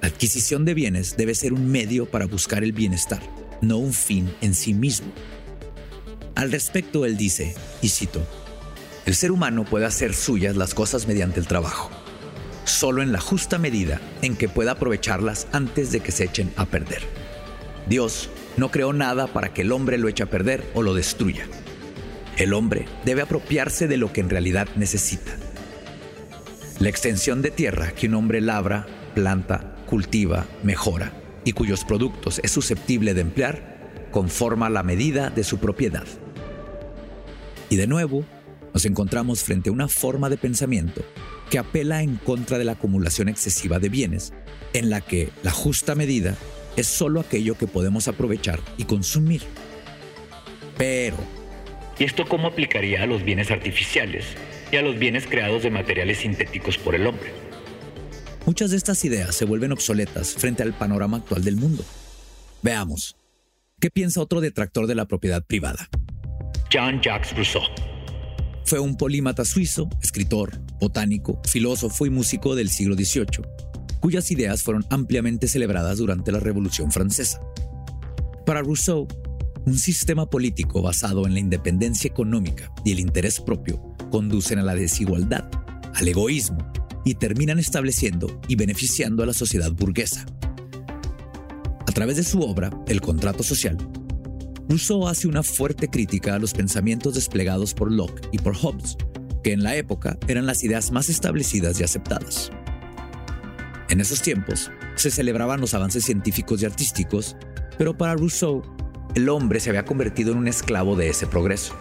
[0.00, 3.20] La adquisición de bienes debe ser un medio para buscar el bienestar,
[3.60, 5.12] no un fin en sí mismo.
[6.34, 8.20] Al respecto, él dice, y cito,
[9.04, 11.90] el ser humano puede hacer suyas las cosas mediante el trabajo,
[12.64, 16.66] solo en la justa medida en que pueda aprovecharlas antes de que se echen a
[16.66, 17.02] perder.
[17.88, 21.46] Dios no creó nada para que el hombre lo eche a perder o lo destruya.
[22.36, 25.32] El hombre debe apropiarse de lo que en realidad necesita.
[26.78, 31.12] La extensión de tierra que un hombre labra, planta, cultiva, mejora
[31.44, 33.71] y cuyos productos es susceptible de emplear,
[34.12, 36.06] conforma la medida de su propiedad.
[37.68, 38.24] Y de nuevo,
[38.72, 41.02] nos encontramos frente a una forma de pensamiento
[41.50, 44.32] que apela en contra de la acumulación excesiva de bienes,
[44.72, 46.36] en la que la justa medida
[46.76, 49.42] es solo aquello que podemos aprovechar y consumir.
[50.78, 51.16] Pero
[51.98, 54.24] ¿Y esto cómo aplicaría a los bienes artificiales
[54.72, 57.30] y a los bienes creados de materiales sintéticos por el hombre?
[58.44, 61.84] Muchas de estas ideas se vuelven obsoletas frente al panorama actual del mundo.
[62.62, 63.14] Veamos,
[63.82, 65.88] ¿qué piensa otro detractor de la propiedad privada?
[66.70, 67.62] Jean-Jacques Rousseau.
[68.64, 73.44] Fue un polímata suizo, escritor, botánico, filósofo y músico del siglo XVIII,
[73.98, 77.40] cuyas ideas fueron ampliamente celebradas durante la Revolución Francesa.
[78.46, 79.08] Para Rousseau,
[79.66, 84.76] un sistema político basado en la independencia económica y el interés propio conducen a la
[84.76, 85.50] desigualdad,
[85.92, 86.72] al egoísmo
[87.04, 90.24] y terminan estableciendo y beneficiando a la sociedad burguesa.
[91.92, 93.76] A través de su obra, El contrato social,
[94.66, 98.96] Rousseau hace una fuerte crítica a los pensamientos desplegados por Locke y por Hobbes,
[99.44, 102.50] que en la época eran las ideas más establecidas y aceptadas.
[103.90, 107.36] En esos tiempos, se celebraban los avances científicos y artísticos,
[107.76, 108.62] pero para Rousseau
[109.14, 111.74] el hombre se había convertido en un esclavo de ese progreso.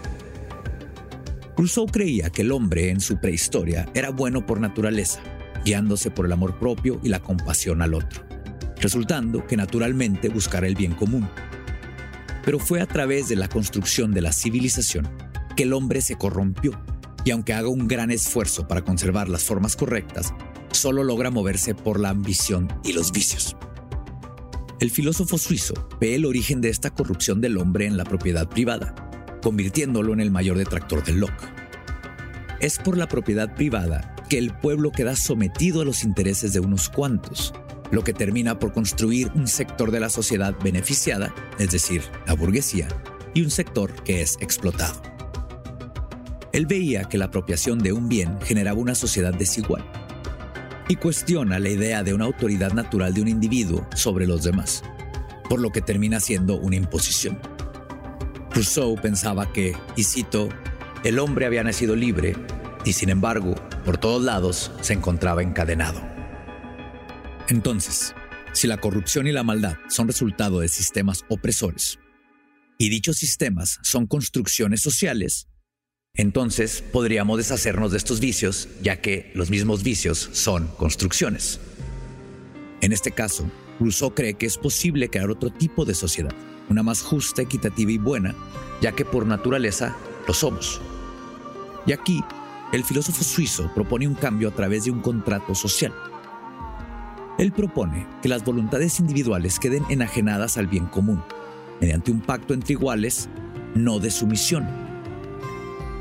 [1.55, 5.21] Rousseau creía que el hombre en su prehistoria era bueno por naturaleza,
[5.63, 8.25] guiándose por el amor propio y la compasión al otro,
[8.81, 11.29] resultando que naturalmente buscara el bien común.
[12.43, 15.07] Pero fue a través de la construcción de la civilización
[15.55, 16.81] que el hombre se corrompió,
[17.23, 20.33] y aunque haga un gran esfuerzo para conservar las formas correctas,
[20.71, 23.55] solo logra moverse por la ambición y los vicios.
[24.79, 28.95] El filósofo suizo ve el origen de esta corrupción del hombre en la propiedad privada,
[29.43, 31.47] convirtiéndolo en el mayor detractor del Locke.
[32.59, 36.89] Es por la propiedad privada que el pueblo queda sometido a los intereses de unos
[36.89, 37.53] cuantos,
[37.91, 42.87] lo que termina por construir un sector de la sociedad beneficiada, es decir, la burguesía,
[43.33, 45.01] y un sector que es explotado.
[46.53, 49.83] Él veía que la apropiación de un bien generaba una sociedad desigual,
[50.87, 54.83] y cuestiona la idea de una autoridad natural de un individuo sobre los demás,
[55.49, 57.39] por lo que termina siendo una imposición.
[58.53, 60.49] Rousseau pensaba que, y cito,
[61.03, 62.35] el hombre había nacido libre
[62.83, 66.10] y sin embargo, por todos lados se encontraba encadenado.
[67.51, 68.15] Entonces,
[68.53, 71.99] si la corrupción y la maldad son resultado de sistemas opresores,
[72.77, 75.49] y dichos sistemas son construcciones sociales,
[76.13, 81.59] entonces podríamos deshacernos de estos vicios, ya que los mismos vicios son construcciones.
[82.79, 86.33] En este caso, Rousseau cree que es posible crear otro tipo de sociedad,
[86.69, 88.33] una más justa, equitativa y buena,
[88.81, 90.79] ya que por naturaleza lo somos.
[91.85, 92.23] Y aquí,
[92.71, 95.93] el filósofo suizo propone un cambio a través de un contrato social.
[97.41, 101.21] Él propone que las voluntades individuales queden enajenadas al bien común,
[101.81, 103.27] mediante un pacto entre iguales,
[103.75, 104.81] no de sumisión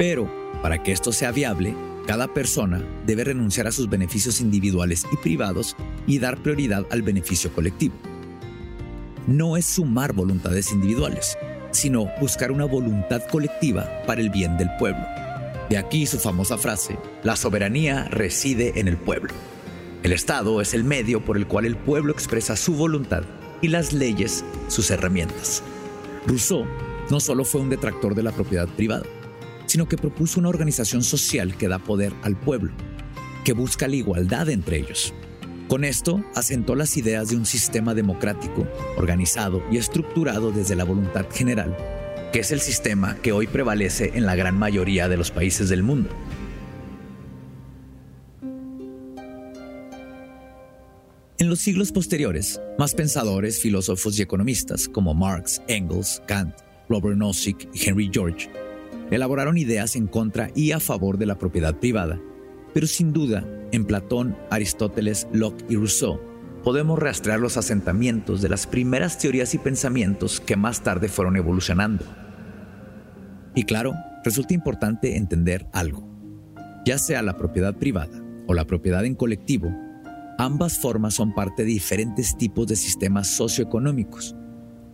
[0.00, 0.31] pero,
[0.62, 1.74] para que esto sea viable,
[2.07, 5.76] cada persona debe renunciar a sus beneficios individuales y privados
[6.07, 7.94] y dar prioridad al beneficio colectivo.
[9.26, 11.37] No es sumar voluntades individuales,
[11.70, 15.05] sino buscar una voluntad colectiva para el bien del pueblo.
[15.68, 19.35] De aquí su famosa frase, la soberanía reside en el pueblo.
[20.03, 23.23] El Estado es el medio por el cual el pueblo expresa su voluntad
[23.61, 25.63] y las leyes sus herramientas.
[26.27, 26.65] Rousseau
[27.11, 29.05] no solo fue un detractor de la propiedad privada,
[29.67, 32.73] sino que propuso una organización social que da poder al pueblo,
[33.45, 35.13] que busca la igualdad entre ellos.
[35.69, 41.27] Con esto asentó las ideas de un sistema democrático, organizado y estructurado desde la voluntad
[41.31, 41.77] general,
[42.33, 45.83] que es el sistema que hoy prevalece en la gran mayoría de los países del
[45.83, 46.09] mundo.
[51.40, 56.55] En los siglos posteriores, más pensadores, filósofos y economistas como Marx, Engels, Kant,
[56.87, 58.50] Robert Nozick y Henry George
[59.11, 62.20] elaboraron ideas en contra y a favor de la propiedad privada,
[62.74, 66.20] pero sin duda, en Platón, Aristóteles, Locke y Rousseau,
[66.62, 72.05] podemos rastrear los asentamientos de las primeras teorías y pensamientos que más tarde fueron evolucionando.
[73.55, 76.07] Y claro, resulta importante entender algo.
[76.85, 79.74] Ya sea la propiedad privada o la propiedad en colectivo,
[80.40, 84.35] Ambas formas son parte de diferentes tipos de sistemas socioeconómicos.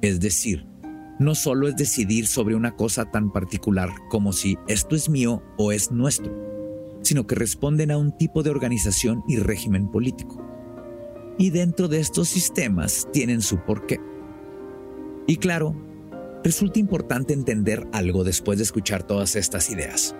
[0.02, 0.66] Es decir,
[1.20, 5.70] no solo es decidir sobre una cosa tan particular como si esto es mío o
[5.70, 6.36] es nuestro,
[7.02, 10.44] sino que responden a un tipo de organización y régimen político.
[11.38, 14.00] Y dentro de estos sistemas tienen su porqué.
[15.28, 15.76] Y claro,
[16.42, 20.16] resulta importante entender algo después de escuchar todas estas ideas.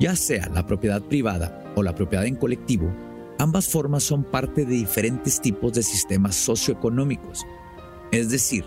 [0.00, 2.92] Ya sea la propiedad privada o la propiedad en colectivo,
[3.40, 7.46] Ambas formas son parte de diferentes tipos de sistemas socioeconómicos.
[8.12, 8.66] Es decir,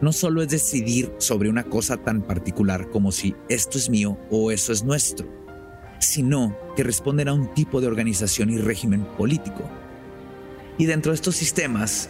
[0.00, 4.52] no solo es decidir sobre una cosa tan particular como si esto es mío o
[4.52, 5.26] eso es nuestro,
[5.98, 9.68] sino que responden a un tipo de organización y régimen político.
[10.78, 12.08] Y dentro de estos sistemas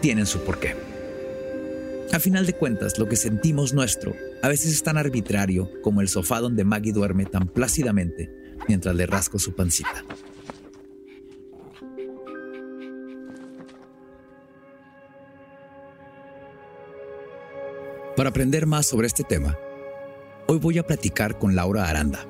[0.00, 0.74] tienen su porqué.
[2.14, 6.08] A final de cuentas, lo que sentimos nuestro a veces es tan arbitrario como el
[6.08, 8.30] sofá donde Maggie duerme tan plácidamente
[8.68, 10.02] mientras le rasco su pancita.
[18.16, 19.58] Para aprender más sobre este tema,
[20.46, 22.26] hoy voy a platicar con Laura Aranda,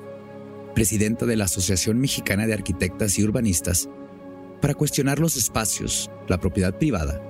[0.77, 3.88] presidenta de la Asociación Mexicana de Arquitectas y Urbanistas,
[4.61, 7.21] para cuestionar los espacios, la propiedad privada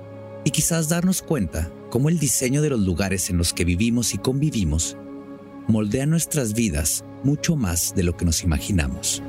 [0.43, 4.19] y quizás darnos cuenta cómo el diseño de los lugares en los que vivimos y
[4.19, 4.97] convivimos
[5.67, 9.23] moldea nuestras vidas mucho más de lo que nos imaginamos.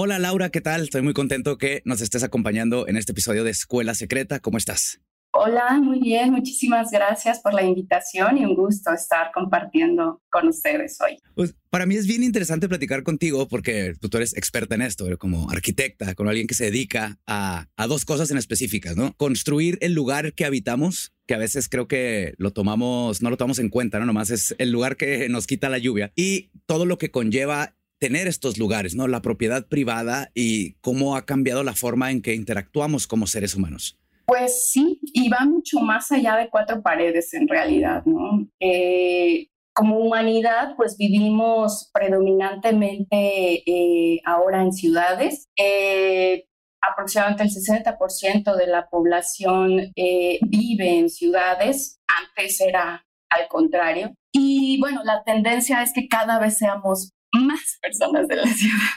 [0.00, 0.82] Hola Laura, ¿qué tal?
[0.82, 4.38] Estoy muy contento que nos estés acompañando en este episodio de Escuela Secreta.
[4.38, 5.00] ¿Cómo estás?
[5.32, 6.30] Hola, muy bien.
[6.30, 11.18] Muchísimas gracias por la invitación y un gusto estar compartiendo con ustedes hoy.
[11.34, 15.50] Pues para mí es bien interesante platicar contigo porque tú eres experta en esto, como
[15.50, 19.14] arquitecta, con alguien que se dedica a, a dos cosas en específicas, ¿no?
[19.16, 23.58] Construir el lugar que habitamos que a veces creo que lo tomamos, no lo tomamos
[23.58, 24.06] en cuenta, ¿no?
[24.06, 28.26] Nomás es el lugar que nos quita la lluvia y todo lo que conlleva tener
[28.26, 29.08] estos lugares, ¿no?
[29.08, 33.98] La propiedad privada y cómo ha cambiado la forma en que interactuamos como seres humanos.
[34.28, 38.46] Pues sí, y va mucho más allá de cuatro paredes en realidad, ¿no?
[38.60, 45.48] Eh, como humanidad, pues vivimos predominantemente eh, ahora en ciudades.
[45.56, 46.44] Eh,
[46.80, 51.98] aproximadamente el 60% de la población vive en ciudades.
[52.06, 54.14] Antes era al contrario.
[54.32, 58.90] Y bueno, la tendencia es que cada vez seamos más personas de la ciudad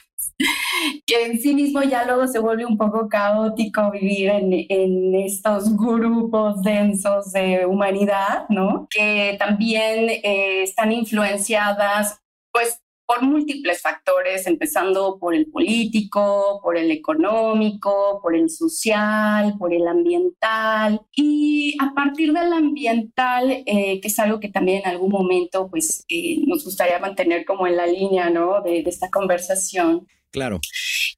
[1.06, 5.76] que en sí mismo ya luego se vuelve un poco caótico vivir en, en, estos
[5.76, 8.88] grupos densos de humanidad, ¿no?
[8.89, 12.20] Que también eh, están influenciadas,
[12.52, 19.74] pues, por múltiples factores, empezando por el político, por el económico, por el social, por
[19.74, 21.02] el ambiental.
[21.16, 26.06] Y a partir del ambiental, eh, que es algo que también en algún momento pues,
[26.10, 28.62] eh, nos gustaría mantener como en la línea ¿no?
[28.62, 30.08] de, de esta conversación.
[30.32, 30.62] Claro.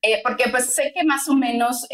[0.02, 1.86] Eh, porque pues sé que más o menos,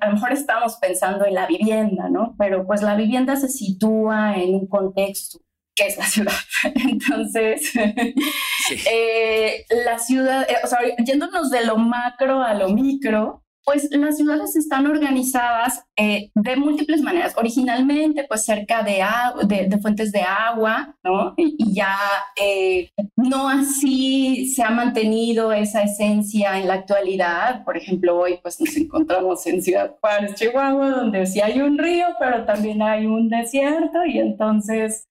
[0.00, 2.34] a lo mejor estamos pensando en la vivienda, ¿no?
[2.38, 5.40] Pero pues la vivienda se sitúa en un contexto
[5.78, 6.32] que es la ciudad.
[6.74, 7.72] Entonces,
[8.90, 14.16] eh, la ciudad, eh, o sea, yéndonos de lo macro a lo micro, pues las
[14.16, 17.34] ciudades están organizadas eh, de múltiples maneras.
[17.36, 21.34] Originalmente, pues cerca de, fuentes de agua, ¿no?
[21.36, 21.98] Y, ya
[22.40, 27.62] eh, no así se ha mantenido esa esencia en la actualidad.
[27.62, 32.06] Por ejemplo, hoy pues nos encontramos en Ciudad Juárez, Chihuahua, donde sí hay un río,
[32.18, 35.06] pero también hay un desierto y entonces,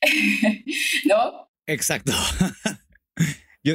[1.04, 1.46] ¿no?
[1.66, 2.12] Exacto.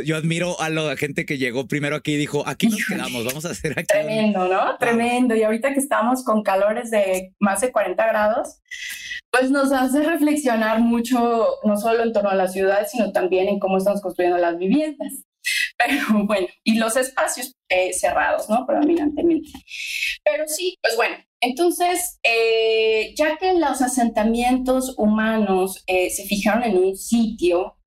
[0.02, 3.46] Yo, admiro a la gente que llegó primero aquí y dijo, aquí nos quedamos, vamos
[3.46, 3.86] a hacer aquí.
[3.88, 4.78] Tremendo, ¿no?
[4.78, 5.36] Tremendo.
[5.36, 8.60] Y ahorita que estamos con calores de más de 40 grados,
[9.30, 13.60] pues nos hace reflexionar mucho, no solo en torno a la ciudad, sino también en
[13.60, 15.26] cómo estamos construyendo las viviendas.
[15.78, 18.66] pero bueno, y los espacios eh, cerrados, ¿no?
[18.66, 19.50] Predominantemente.
[20.24, 26.78] Pero sí, pues bueno, entonces, eh, ya que los asentamientos humanos eh, se fijaron en
[26.78, 27.78] un sitio,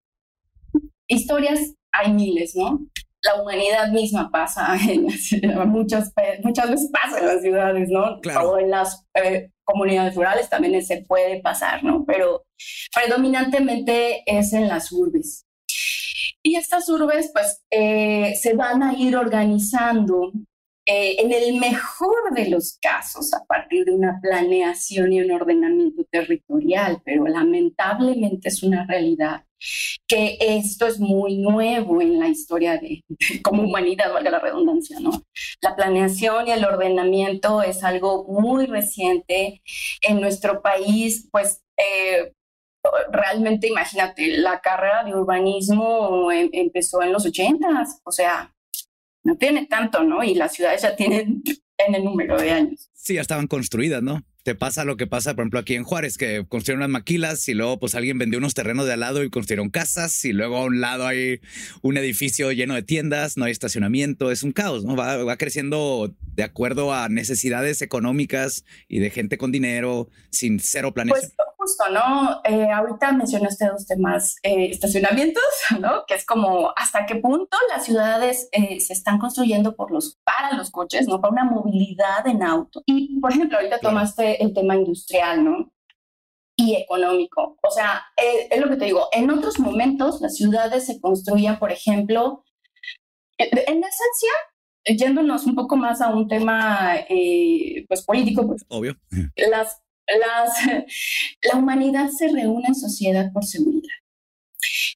[1.08, 2.86] historias hay miles, ¿no?
[3.22, 5.06] La humanidad misma pasa en
[5.68, 8.20] muchas, muchas veces pasa en las ciudades, ¿no?
[8.20, 8.52] Claro.
[8.52, 9.04] O en las
[9.64, 12.04] comunidades rurales también se puede pasar, ¿no?
[12.06, 12.44] Pero
[12.94, 15.44] predominantemente es en las urbes.
[16.42, 20.30] Y estas urbes, pues, eh, se van a ir organizando
[20.86, 26.04] eh, en el mejor de los casos a partir de una planeación y un ordenamiento
[26.10, 29.44] territorial, pero lamentablemente es una realidad
[30.06, 33.02] que esto es muy nuevo en la historia de,
[33.42, 35.10] como humanidad, valga la redundancia, ¿no?
[35.60, 39.62] La planeación y el ordenamiento es algo muy reciente
[40.02, 42.32] en nuestro país, pues eh,
[43.10, 48.54] realmente imagínate, la carrera de urbanismo em, empezó en los ochentas, o sea,
[49.26, 50.22] no tiene tanto, ¿no?
[50.22, 51.42] Y las ciudades ya tienen
[51.78, 52.90] en el número de años.
[52.94, 54.22] Sí, ya estaban construidas, ¿no?
[54.44, 57.54] Te pasa lo que pasa, por ejemplo, aquí en Juárez, que construyeron unas maquilas y
[57.54, 60.64] luego pues alguien vendió unos terrenos de al lado y construyeron casas y luego a
[60.64, 61.40] un lado hay
[61.82, 64.94] un edificio lleno de tiendas, no hay estacionamiento, es un caos, ¿no?
[64.94, 70.94] Va, va creciendo de acuerdo a necesidades económicas y de gente con dinero sin cero
[70.94, 71.32] planeación.
[71.36, 72.40] Pues justo, ¿no?
[72.44, 75.42] Eh, ahorita mencionaste dos temas, eh, estacionamientos,
[75.80, 76.04] ¿no?
[76.06, 80.56] Que es como hasta qué punto las ciudades eh, se están construyendo por los, para
[80.56, 81.20] los coches, ¿no?
[81.20, 82.82] Para una movilidad en auto.
[82.86, 85.72] Y, por ejemplo, ahorita tomaste el tema industrial, ¿no?
[86.56, 87.58] Y económico.
[87.62, 91.70] O sea, es lo que te digo, en otros momentos las ciudades se construían, por
[91.70, 92.44] ejemplo,
[93.36, 94.30] en esencia,
[94.86, 96.96] yéndonos un poco más a un tema
[97.88, 98.96] pues político, pues, obvio.
[99.50, 99.82] Las
[100.20, 100.84] las,
[101.42, 103.94] la humanidad se reúne en sociedad por seguridad.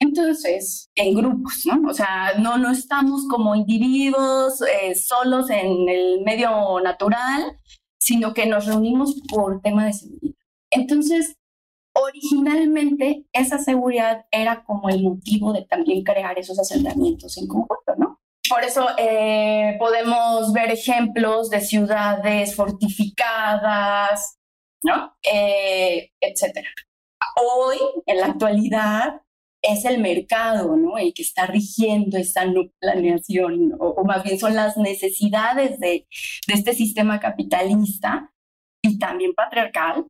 [0.00, 1.88] Entonces, en grupos, ¿no?
[1.88, 7.56] O sea, no, no estamos como individuos eh, solos en el medio natural,
[7.98, 10.34] sino que nos reunimos por tema de seguridad.
[10.70, 11.36] Entonces,
[11.92, 18.20] originalmente esa seguridad era como el motivo de también crear esos asentamientos en conjunto, ¿no?
[18.48, 24.39] Por eso eh, podemos ver ejemplos de ciudades fortificadas,
[24.82, 25.14] ¿no?
[25.22, 26.68] Eh, etcétera.
[27.36, 29.22] Hoy, en la actualidad,
[29.62, 30.98] es el mercado, ¿no?
[30.98, 36.06] El que está rigiendo esa no planeación, o, más bien son las necesidades de,
[36.48, 38.32] este sistema capitalista
[38.82, 40.06] y también patriarcal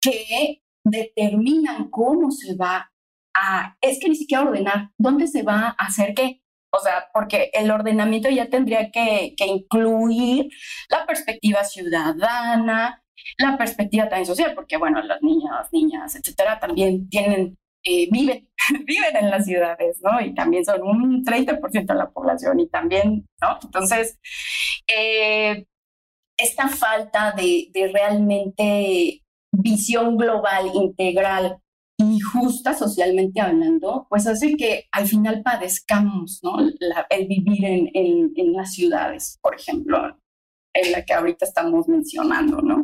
[0.00, 2.90] que determinan cómo se va
[3.34, 6.40] a, es que ni siquiera ordenar, dónde se va a hacer qué.
[6.72, 10.48] O sea, porque el ordenamiento ya tendría que, que incluir
[10.90, 13.03] la perspectiva ciudadana,
[13.38, 18.48] la perspectiva también social, porque bueno, las niñas, niñas, etcétera, también tienen, eh, viven,
[18.86, 20.20] viven en las ciudades, ¿no?
[20.20, 23.58] Y también son un 30% de la población y también, ¿no?
[23.62, 24.18] Entonces,
[24.86, 25.64] eh,
[26.36, 29.22] esta falta de, de realmente
[29.52, 31.58] visión global, integral
[31.96, 36.56] y justa socialmente hablando, pues hace que al final padezcamos, ¿no?
[36.58, 40.18] el vivir en, en, en, las ciudades, por ejemplo
[40.74, 42.83] en la que ahorita estamos mencionando, ¿no?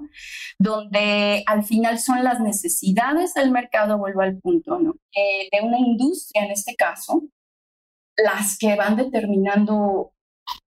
[0.59, 4.95] Donde al final son las necesidades del mercado, vuelvo al punto, ¿no?
[5.15, 7.23] de una industria en este caso,
[8.17, 10.13] las que van determinando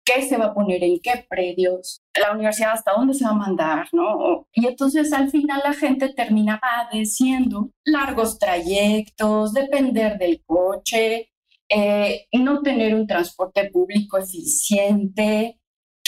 [0.10, 3.36] qué se va a poner en qué predios, la universidad hasta dónde se va a
[3.36, 4.48] mandar, ¿no?
[4.54, 11.30] Y entonces al final la gente termina padeciendo largos trayectos, depender del coche,
[11.70, 15.59] eh, no tener un transporte público eficiente,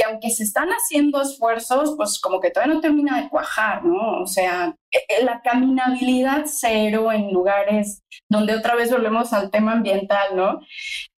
[0.02, 4.24] que aunque se están haciendo esfuerzos, pues como que todavía no termina de cuajar, ¿no?
[4.24, 9.74] O sea, e, e, la caminabilidad cero en lugares donde otra vez volvemos al tema
[9.74, 10.60] ambiental, ¿no?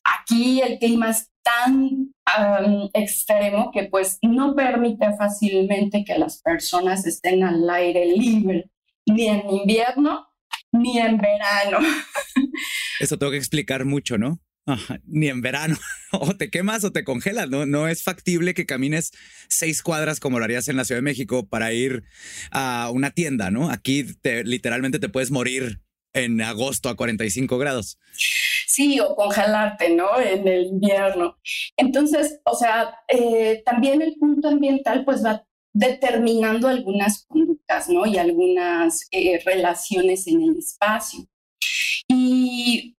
[0.02, 2.12] Aquí el clima es tan
[2.92, 8.68] extremo que pues no permite fácilmente que las personas estén al aire libre,
[9.06, 10.26] ni en invierno
[10.72, 11.78] ni en verano.
[12.98, 14.40] Eso tengo que explicar mucho, ¿no?
[15.06, 15.76] Ni en verano.
[16.12, 17.48] o te quemas o te congelas.
[17.48, 19.12] No, no es factible que camines
[19.48, 22.04] seis cuadras como lo harías en la Ciudad de México para ir
[22.50, 23.70] a una tienda, ¿no?
[23.70, 25.80] Aquí te, literalmente te puedes morir
[26.14, 27.98] en agosto a 45 grados.
[28.66, 30.20] Sí, o congelarte, ¿no?
[30.20, 31.38] En el invierno.
[31.76, 38.06] Entonces, o sea, eh, también el punto ambiental pues va determinando algunas conductas, ¿no?
[38.06, 41.26] Y algunas eh, relaciones en el espacio.
[42.08, 42.96] Y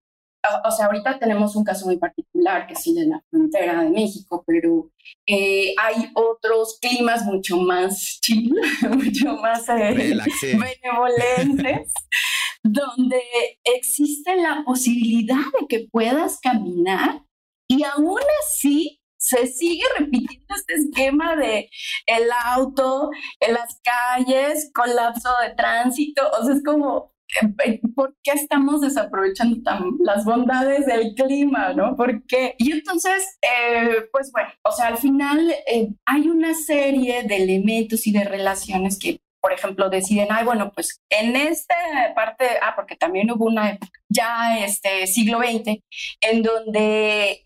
[0.64, 3.90] o sea, ahorita tenemos un caso muy particular, que es el de la frontera de
[3.90, 4.90] México, pero
[5.26, 8.54] eh, hay otros climas mucho más chill,
[8.90, 11.92] mucho más eh, benevolentes,
[12.62, 13.22] donde
[13.64, 17.22] existe la posibilidad de que puedas caminar
[17.68, 21.70] Y aún así se sigue repitiendo este esquema de
[22.06, 27.13] el auto en las calles, colapso de tránsito, o sea, es como,
[27.94, 29.58] ¿por qué estamos desaprovechando
[30.00, 31.96] las bondades del clima, no?
[31.96, 32.54] ¿Por qué?
[32.58, 38.06] Y entonces, eh, pues bueno, o sea, al final eh, hay una serie de elementos
[38.06, 41.74] y de relaciones que por ejemplo, deciden, ay, bueno, pues en esta
[42.16, 45.82] parte, ah, porque también hubo una época, ya este siglo XX,
[46.22, 47.42] en donde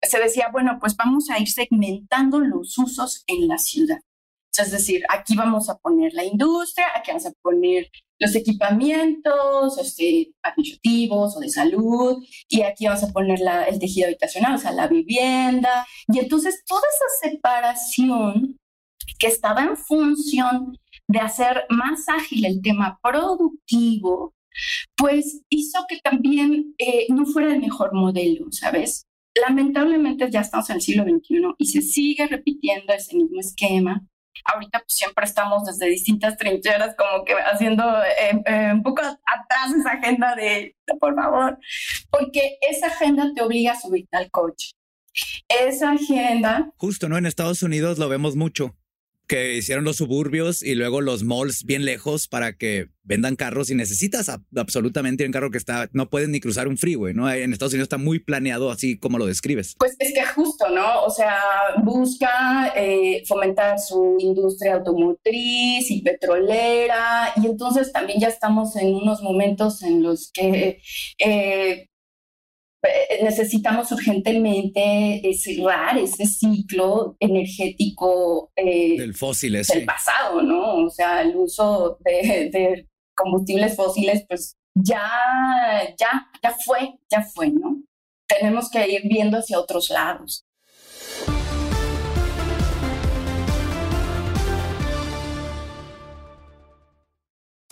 [0.00, 3.98] se decía, bueno, pues vamos a ir segmentando los usos en la ciudad.
[4.58, 10.32] Es decir, aquí vamos a poner la industria, aquí vamos a poner los equipamientos este,
[10.42, 14.88] administrativos o de salud, y aquí vamos a poner el tejido habitacional, o sea, la
[14.88, 15.86] vivienda.
[16.08, 18.58] Y entonces toda esa separación
[19.18, 20.78] que estaba en función
[21.08, 24.34] de hacer más ágil el tema productivo,
[24.96, 29.06] pues hizo que también eh, no fuera el mejor modelo, ¿sabes?
[29.46, 34.06] Lamentablemente ya estamos en el siglo XXI y se sigue repitiendo ese mismo esquema
[34.44, 39.72] ahorita pues siempre estamos desde distintas trincheras como que haciendo eh, eh, un poco atrás
[39.78, 41.58] esa agenda de, por favor,
[42.10, 44.72] porque esa agenda te obliga a subirte al coche.
[45.48, 46.70] Esa agenda...
[46.76, 47.16] Justo, ¿no?
[47.16, 48.76] En Estados Unidos lo vemos mucho
[49.26, 53.74] que hicieron los suburbios y luego los malls bien lejos para que vendan carros y
[53.74, 57.30] necesitas absolutamente un carro que está, no pueden ni cruzar un freeway, ¿no?
[57.30, 59.74] En Estados Unidos está muy planeado así como lo describes.
[59.78, 61.04] Pues es que justo, ¿no?
[61.04, 61.38] O sea,
[61.84, 69.22] busca eh, fomentar su industria automotriz y petrolera y entonces también ya estamos en unos
[69.22, 70.80] momentos en los que
[71.18, 71.88] eh,
[73.22, 80.84] necesitamos urgentemente cerrar ese ciclo energético eh, del fósil del pasado, ¿no?
[80.86, 85.10] O sea, el uso de, combustibles fósiles, pues ya,
[85.98, 87.82] ya, ya fue, ya fue, ¿no?
[88.28, 90.45] Tenemos que ir viendo hacia otros lados.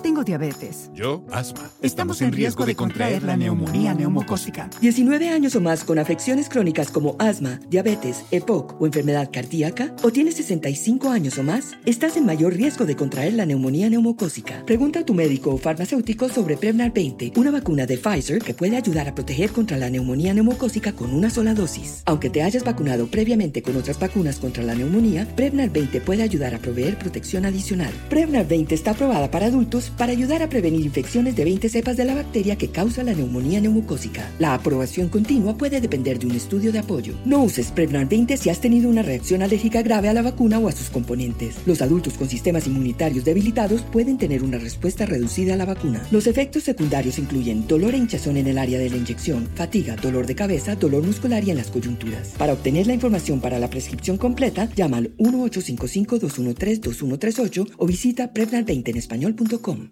[0.05, 0.91] Tengo diabetes.
[0.93, 1.71] Yo, asma.
[1.81, 4.69] Estamos en riesgo de contraer la neumonía neumocócica.
[4.83, 10.11] 19 años o más con afecciones crónicas como asma, diabetes, EPOC o enfermedad cardíaca, o
[10.11, 14.63] tienes 65 años o más, estás en mayor riesgo de contraer la neumonía neumocócica.
[14.67, 18.77] Pregunta a tu médico o farmacéutico sobre Prevnar 20, una vacuna de Pfizer que puede
[18.77, 22.03] ayudar a proteger contra la neumonía neumocócica con una sola dosis.
[22.05, 26.55] Aunque te hayas vacunado previamente con otras vacunas contra la neumonía, Prevnar 20 puede ayudar
[26.55, 27.95] a proveer protección adicional.
[28.11, 32.05] Prevnar 20 está aprobada para adultos para ayudar a prevenir infecciones de 20 cepas de
[32.05, 34.31] la bacteria que causa la neumonía neumocócica.
[34.39, 37.15] La aprobación continua puede depender de un estudio de apoyo.
[37.25, 40.67] No uses Prevnar 20 si has tenido una reacción alérgica grave a la vacuna o
[40.69, 41.57] a sus componentes.
[41.67, 46.03] Los adultos con sistemas inmunitarios debilitados pueden tener una respuesta reducida a la vacuna.
[46.11, 50.27] Los efectos secundarios incluyen dolor e hinchazón en el área de la inyección, fatiga, dolor
[50.27, 52.35] de cabeza, dolor muscular y en las coyunturas.
[52.39, 58.97] Para obtener la información para la prescripción completa, llama al 1-855-213-2138 o visita Prevnar20 en
[58.97, 59.84] español.com.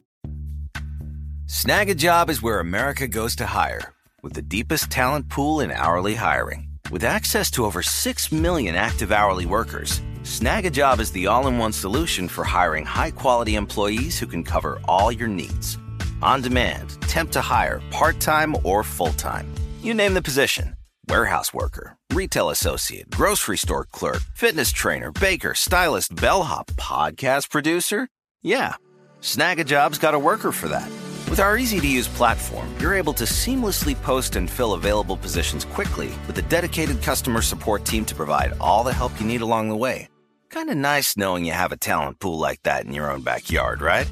[1.55, 3.93] Snag a job is where America goes to hire,
[4.23, 6.79] with the deepest talent pool in hourly hiring.
[6.91, 11.49] With access to over 6 million active hourly workers, Snag a job is the all
[11.49, 15.77] in one solution for hiring high quality employees who can cover all your needs.
[16.23, 19.47] On demand, temp to hire, part time or full time.
[19.83, 20.75] You name the position
[21.11, 28.09] warehouse worker, retail associate, grocery store clerk, fitness trainer, baker, stylist, bellhop, podcast producer.
[28.41, 28.77] Yeah,
[29.21, 30.91] Snag a job's got a worker for that.
[31.33, 35.65] With our easy to use platform, you're able to seamlessly post and fill available positions
[35.65, 39.71] quickly with a dedicated customer support team to provide all the help you need along
[39.71, 40.09] the way.
[40.51, 44.07] Kinda nice knowing you have a talent pool like that in your own backyard, right?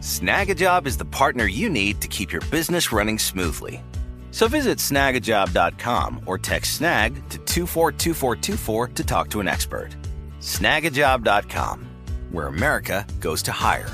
[0.00, 3.82] Snagajob is the partner you need to keep your business running smoothly.
[4.30, 9.96] So visit snagajob.com or text snag to 242424 to talk to an expert.
[10.40, 11.86] Snagajob.com,
[12.30, 13.88] where America goes to hire.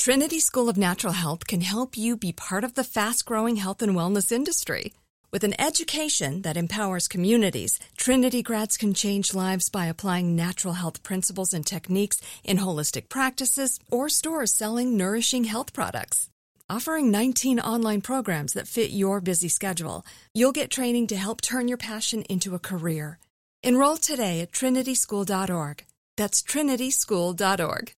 [0.00, 3.82] Trinity School of Natural Health can help you be part of the fast growing health
[3.82, 4.94] and wellness industry.
[5.30, 11.02] With an education that empowers communities, Trinity grads can change lives by applying natural health
[11.02, 16.30] principles and techniques in holistic practices or stores selling nourishing health products.
[16.70, 21.68] Offering 19 online programs that fit your busy schedule, you'll get training to help turn
[21.68, 23.18] your passion into a career.
[23.62, 25.84] Enroll today at trinityschool.org.
[26.16, 27.92] That's trinityschool.org.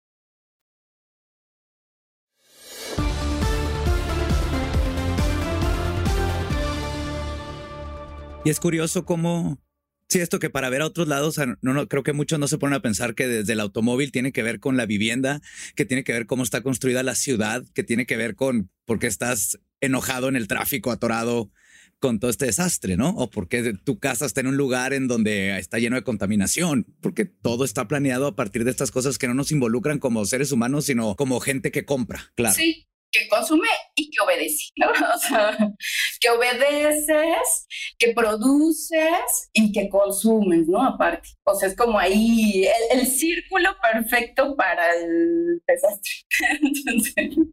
[8.44, 9.62] Y es curioso cómo,
[10.08, 12.58] sí, esto que para ver a otros lados, no, no, creo que muchos no se
[12.58, 15.40] ponen a pensar que desde el automóvil tiene que ver con la vivienda,
[15.76, 18.98] que tiene que ver cómo está construida la ciudad, que tiene que ver con por
[18.98, 21.52] qué estás enojado en el tráfico, atorado
[22.00, 23.10] con todo este desastre, ¿no?
[23.10, 26.84] O por qué tu casa está en un lugar en donde está lleno de contaminación,
[27.00, 30.50] porque todo está planeado a partir de estas cosas que no nos involucran como seres
[30.50, 32.56] humanos, sino como gente que compra, claro.
[32.56, 34.88] Sí, que consume y que obedece, ¿no?
[35.14, 35.56] O sea,
[36.20, 37.66] que obedeces,
[37.98, 40.82] que produces y que consumes, ¿no?
[40.82, 41.28] Aparte.
[41.44, 46.12] O sea, es como ahí el, círculo perfecto para el desastre.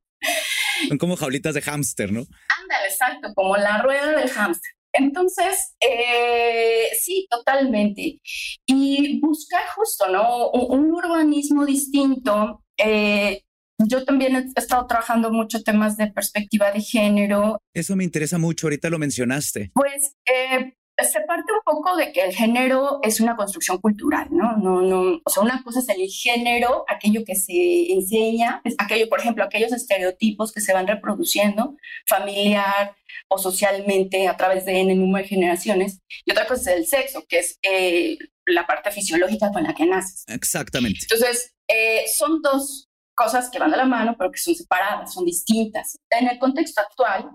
[0.87, 2.21] Son como jaulitas de hámster, ¿no?
[2.61, 4.71] Ándale, exacto, como la rueda del hámster.
[4.93, 8.21] Entonces, eh, sí, totalmente.
[8.65, 10.49] Y buscar justo, ¿no?
[10.49, 12.63] Un, urbanismo distinto.
[12.77, 13.43] Eh,
[13.87, 17.59] yo también he estado trabajando mucho temas de perspectiva de género.
[17.73, 19.71] Eso me interesa mucho, ahorita lo mencionaste.
[19.73, 20.73] Pues eh,
[21.03, 24.57] se parte un poco de que el género es una construcción cultural, ¿no?
[24.57, 29.07] No, no, o sea, una cosa es el género, aquello que se enseña, es aquello,
[29.09, 31.77] por ejemplo, aquellos estereotipos que se van reproduciendo
[32.07, 32.95] familiar
[33.29, 37.23] o socialmente a través de N número de generaciones, y otra cosa es el sexo,
[37.27, 40.23] que es eh, la parte fisiológica con la que naces.
[40.27, 40.99] Exactamente.
[41.03, 42.88] Entonces, eh, son dos
[43.19, 45.99] cosas que van de la mano, pero que son separadas, son distintas.
[46.09, 47.29] En el contexto actual,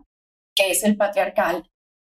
[0.57, 1.69] que es el patriarcal,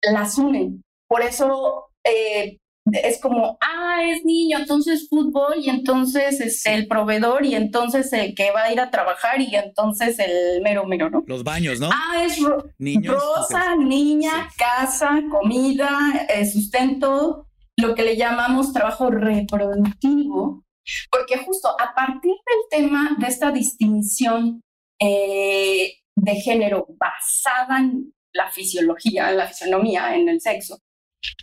[0.04, 0.84] las unen.
[1.08, 2.60] Por eso eh,
[2.92, 8.36] es como, ah, es niño, entonces fútbol y entonces es el proveedor y entonces el
[8.36, 11.24] que va a ir a trabajar y entonces el mero mero, ¿no?
[11.26, 11.90] Los baños, ¿no?
[11.92, 17.48] Ah, es rosa, niña, casa, comida, eh, sustento,
[17.78, 20.64] lo que le llamamos trabajo reproductivo,
[21.12, 24.62] porque justo a partir del tema de esta distinción
[25.00, 30.80] eh, de género basada en la fisiología, en la fisionomía, en el sexo,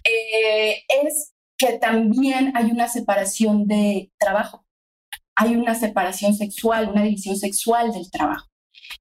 [0.05, 4.65] eh, es que también hay una separación de trabajo,
[5.37, 8.52] hay una separación sexual, una división sexual del trabajo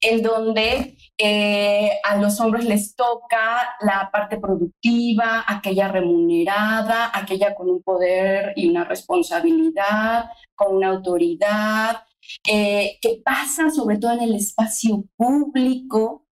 [0.02, 7.70] en donde eh, a los hombres les toca la parte productiva, aquella remunerada, aquella con
[7.70, 10.26] un poder y una responsabilidad,
[10.56, 12.04] con una autoridad,
[12.47, 16.26] eh, que pasa sobre todo en el espacio público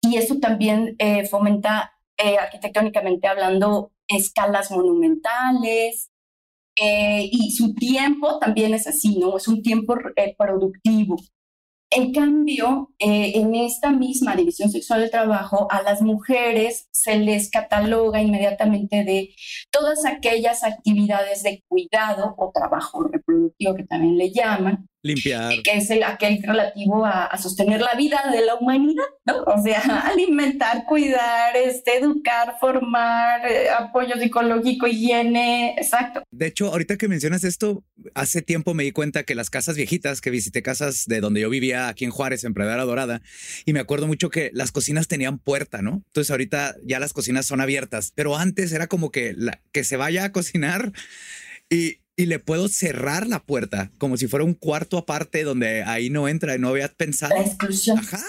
[0.00, 6.10] y eso también eh, fomenta arquitectónicamente hablando escalas monumentales,
[6.78, 9.36] y su tiempo también es así, ¿no?
[9.36, 9.96] Es un tiempo
[10.38, 11.16] productivo.
[11.90, 17.48] En cambio, eh, en esta misma división sexual del trabajo, a las mujeres se les
[17.48, 19.34] cataloga inmediatamente de
[19.70, 25.62] todas aquellas actividades de cuidado o trabajo reproductivo que también le llaman, Limpiar.
[25.62, 29.42] Que es el, aquel relativo a, sostener la vida de la humanidad, ¿no?
[29.42, 36.22] O sea, alimentar, cuidar, este, educar, formar, eh, apoyo psicológico, higiene, exacto.
[36.30, 37.84] De hecho, ahorita que mencionas esto,
[38.14, 41.50] hace tiempo me di cuenta que las casas viejitas, que visité casas de donde yo
[41.50, 43.22] vivía aquí en Juárez, en Pradera Dorada,
[43.64, 46.02] y me acuerdo mucho que las cocinas tenían puerta, ¿no?
[46.06, 49.96] Entonces ahorita ya las cocinas son abiertas, pero antes era como que, la, que se
[49.96, 50.92] vaya a cocinar
[51.70, 56.10] y y le puedo cerrar la puerta como si fuera un cuarto aparte donde ahí
[56.10, 56.56] no entra.
[56.58, 57.34] No había pensado.
[57.34, 57.98] La exclusión.
[57.98, 58.24] Ajá.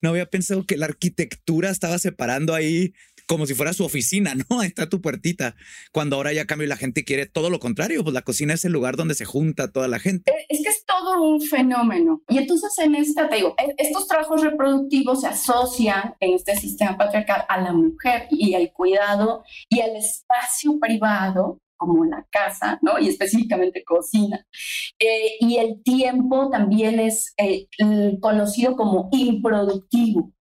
[0.00, 2.92] No había pensado que la arquitectura estaba separando ahí
[3.26, 4.60] como si fuera su oficina, ¿no?
[4.60, 5.56] Ahí está tu puertita.
[5.92, 8.64] Cuando ahora ya cambio y la gente quiere todo lo contrario, pues la cocina es
[8.64, 10.30] el lugar donde se junta toda la gente.
[10.30, 12.22] Eh, es que es todo un fenómeno.
[12.28, 16.96] Y entonces en esta, te digo, e, estos trabajos reproductivos se asocian en este sistema
[16.96, 22.98] patriarcal a la mujer y al cuidado y al espacio privado como la casa, ¿no?
[22.98, 24.46] Y específicamente cocina.
[24.98, 27.68] Eh, y el tiempo también es eh,
[28.20, 30.32] conocido como improductivo,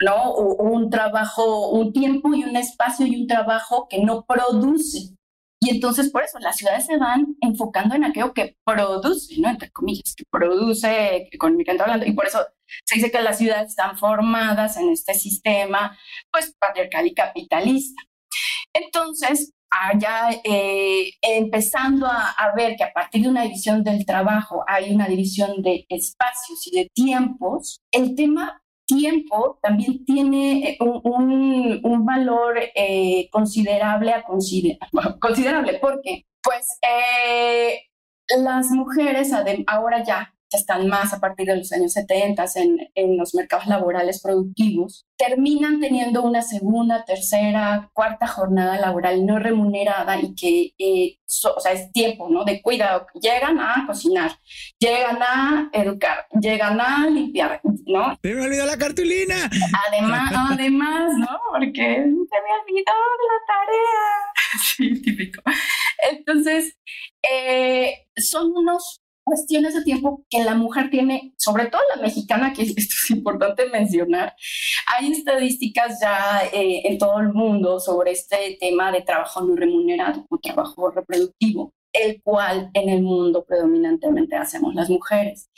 [0.00, 0.30] ¿no?
[0.30, 5.14] O, un trabajo, un tiempo y un espacio y un trabajo que no produce.
[5.60, 9.48] Y entonces por eso las ciudades se van enfocando en aquello que produce, ¿no?
[9.48, 12.06] Entre comillas, que produce económicamente hablando.
[12.06, 12.40] Y por eso
[12.84, 15.96] se dice que las ciudades están formadas en este sistema,
[16.30, 18.02] pues, patriarcal y capitalista.
[18.74, 24.94] Entonces, allá eh, empezando a, ver que a partir de una división del trabajo hay
[24.94, 32.04] una división de espacios y de tiempos, el tema tiempo también tiene eh, un, un,
[32.04, 34.24] valor eh, considerable a
[35.20, 36.66] considerable porque pues
[38.38, 39.32] las mujeres
[39.66, 44.20] ahora ya están más a partir de los años 70 en, en los mercados laborales
[44.22, 51.18] productivos, terminan teniendo una segunda, tercera, cuarta jornada laboral no remunerada y que, eh,
[51.56, 52.44] o sea, es tiempo, ¿no?
[52.44, 53.06] De cuidado.
[53.20, 54.32] Llegan a cocinar,
[54.78, 58.18] llegan a educar, llegan a limpiar, ¿no?
[58.20, 59.50] Pero me olvidó la cartulina.
[59.88, 61.40] Además, además, ¿no?
[61.52, 62.92] Porque se me olvidó
[63.28, 63.84] la tarea.
[64.76, 65.42] Sí, típico.
[66.10, 66.76] Entonces,
[67.22, 72.62] eh, son unos cuestiones de tiempo que la mujer tiene, sobre todo la mexicana, que
[72.62, 74.34] esto es importante mencionar.
[74.86, 80.26] Hay estadísticas ya eh, en todo el mundo sobre este tema de trabajo no remunerado
[80.28, 85.48] o trabajo reproductivo el cual en el mundo predominantemente hacemos las mujeres.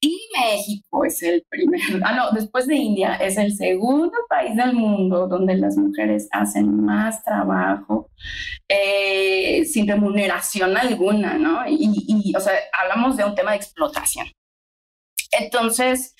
[0.00, 4.74] Y México es el primer, ah, no, después de India, es el segundo país del
[4.74, 8.10] mundo donde las mujeres hacen más trabajo
[8.68, 11.62] eh, sin remuneración alguna, ¿no?
[11.68, 14.26] Y, o sea, hablamos de un tema de explotación.
[15.30, 16.14] Entonces,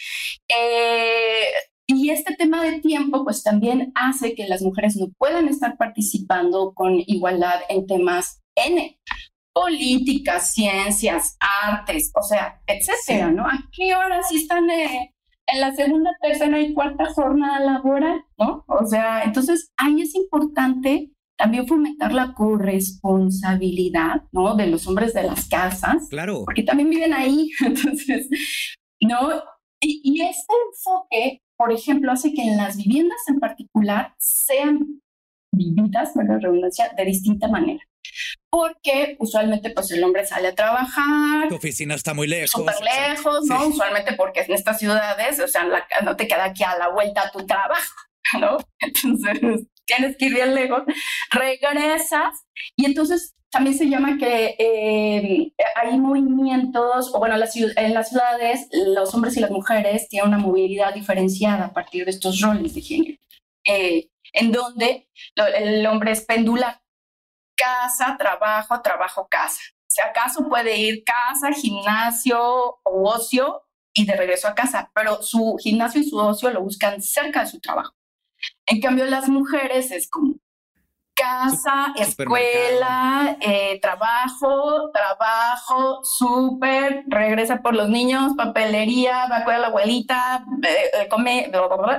[0.48, 1.46] eh,
[1.86, 6.72] y este tema de tiempo, pues también hace que las mujeres no puedan estar participando
[6.74, 8.98] con igualdad en temas N,
[9.54, 13.46] políticas, ciencias, artes, o sea, etcétera, ¿no?
[13.46, 15.14] ¿A qué horas sí están eh,
[15.46, 18.64] en la segunda, tercera y cuarta jornada laboral, ¿no?
[18.66, 24.56] O sea, entonces ahí es importante también fomentar la corresponsabilidad, ¿no?
[24.56, 26.08] De los hombres de las casas.
[26.10, 26.42] Claro.
[26.44, 28.28] Porque también viven ahí, entonces,
[29.00, 29.30] ¿no?
[29.80, 35.00] Y, y este enfoque, por ejemplo, hace que en las viviendas en particular sean
[35.52, 37.84] vividas, por la redundancia, de distinta manera
[38.54, 41.48] porque usualmente pues el hombre sale a trabajar.
[41.48, 42.50] Tu oficina está muy lejos.
[42.50, 43.66] Súper lejos, ¿no?
[43.66, 45.66] Usualmente porque en estas ciudades, o sea,
[46.04, 47.94] no te queda aquí a la vuelta a tu trabajo,
[48.40, 48.58] ¿no?
[48.78, 50.84] Entonces tienes que ir bien lejos,
[51.32, 52.46] regresas
[52.76, 59.12] y entonces también se llama que eh, hay movimientos, o bueno, en las ciudades los
[59.14, 63.18] hombres y las mujeres tienen una movilidad diferenciada a partir de estos roles de género,
[63.64, 65.08] eh, en donde
[65.56, 66.83] el hombre es pendular,
[67.56, 69.60] casa, trabajo, trabajo, casa.
[69.86, 72.40] Si acaso puede ir casa, gimnasio
[72.82, 77.00] o ocio y de regreso a casa, pero su gimnasio y su ocio lo buscan
[77.00, 77.94] cerca de su trabajo.
[78.66, 80.34] En cambio, las mujeres es como
[81.14, 89.62] casa, escuela, eh, trabajo, trabajo, súper, regresa por los niños, papelería, va a cuidar a
[89.62, 91.50] la abuelita, eh, eh, come,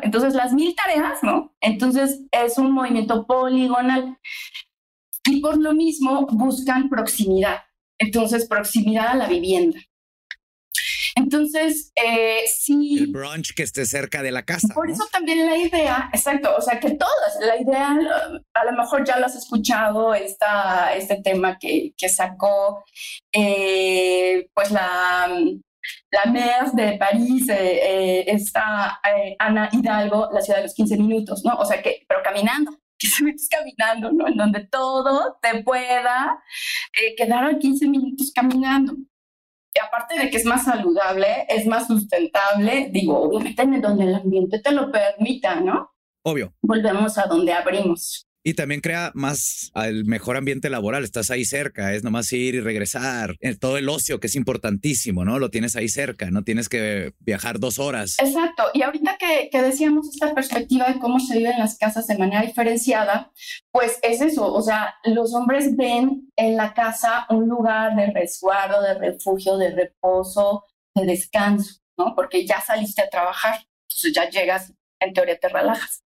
[0.02, 1.54] entonces las mil tareas, ¿no?
[1.62, 4.18] Entonces es un movimiento poligonal
[5.26, 7.64] y por lo mismo buscan proximidad.
[7.98, 9.80] Entonces, proximidad a la vivienda.
[11.16, 12.98] Entonces, eh, sí.
[13.00, 14.74] El brunch que esté cerca de la casa.
[14.74, 17.98] Por eso también la idea, exacto, o sea, que todas, la idea,
[18.54, 22.84] a lo mejor ya lo has escuchado, esta, este tema que, que sacó,
[23.32, 25.28] eh, pues la,
[26.12, 29.00] la maire de París, eh, está
[29.40, 31.56] Ana Hidalgo, la ciudad de los 15 minutos, ¿no?
[31.56, 34.28] O sea, que, pero caminando que se metes caminando, ¿no?
[34.28, 36.42] En donde todo te pueda
[36.94, 38.96] eh, quedar a 15 minutos caminando.
[39.74, 44.16] Y aparte de que es más saludable, es más sustentable, digo, obviamente en donde el
[44.16, 45.92] ambiente te lo permita, ¿no?
[46.24, 46.54] Obvio.
[46.62, 48.25] Volvemos a donde abrimos.
[48.48, 51.04] Y también crea más el mejor ambiente laboral.
[51.04, 53.38] Estás ahí cerca, es nomás ir y regresar.
[53.40, 55.40] Eh, todo el ocio, que es importantísimo, ¿no?
[55.40, 58.18] Lo tienes ahí cerca, no tienes que viajar dos horas.
[58.20, 58.66] Exacto.
[58.76, 62.20] Y ahorita que, que decíamos esta perspectiva de cómo se vive en las casas de
[62.20, 63.32] manera diferenciada,
[63.72, 64.54] pues es eso.
[64.54, 69.72] O sea, los hombres ven en la casa un lugar de resguardo, de refugio, de
[69.72, 72.14] reposo, de descanso, ¿no?
[72.14, 76.05] Porque ya saliste a trabajar, entonces ya llegas, en teoría te relajas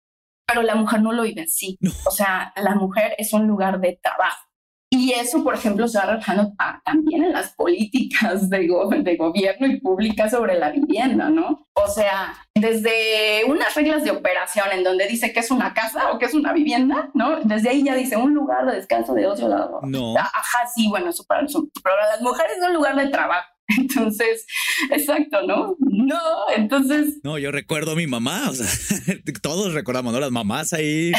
[0.51, 1.77] pero la mujer no lo vive así.
[2.05, 4.47] O sea, la mujer es un lugar de trabajo.
[4.93, 6.51] Y eso, por ejemplo, se va reflejando
[6.83, 8.67] también en las políticas de,
[9.03, 11.65] de, gobierno y públicas sobre la vivienda, ¿no?
[11.73, 16.19] O sea, desde unas reglas de operación en donde dice que es una casa o
[16.19, 17.39] que es una vivienda, ¿no?
[17.39, 19.47] Desde ahí ya dice un lugar de descanso de ocio.
[19.83, 20.17] No.
[20.17, 23.47] Ajá, sí, bueno, eso para, pero las mujeres es un lugar de trabajo.
[23.77, 24.45] Entonces,
[24.89, 25.75] exacto, ¿no?
[25.79, 26.19] No,
[26.55, 27.19] entonces.
[27.23, 28.67] No, yo recuerdo a mi mamá, o sea,
[29.41, 30.19] todos recordamos, ¿no?
[30.19, 31.11] Las mamás ahí.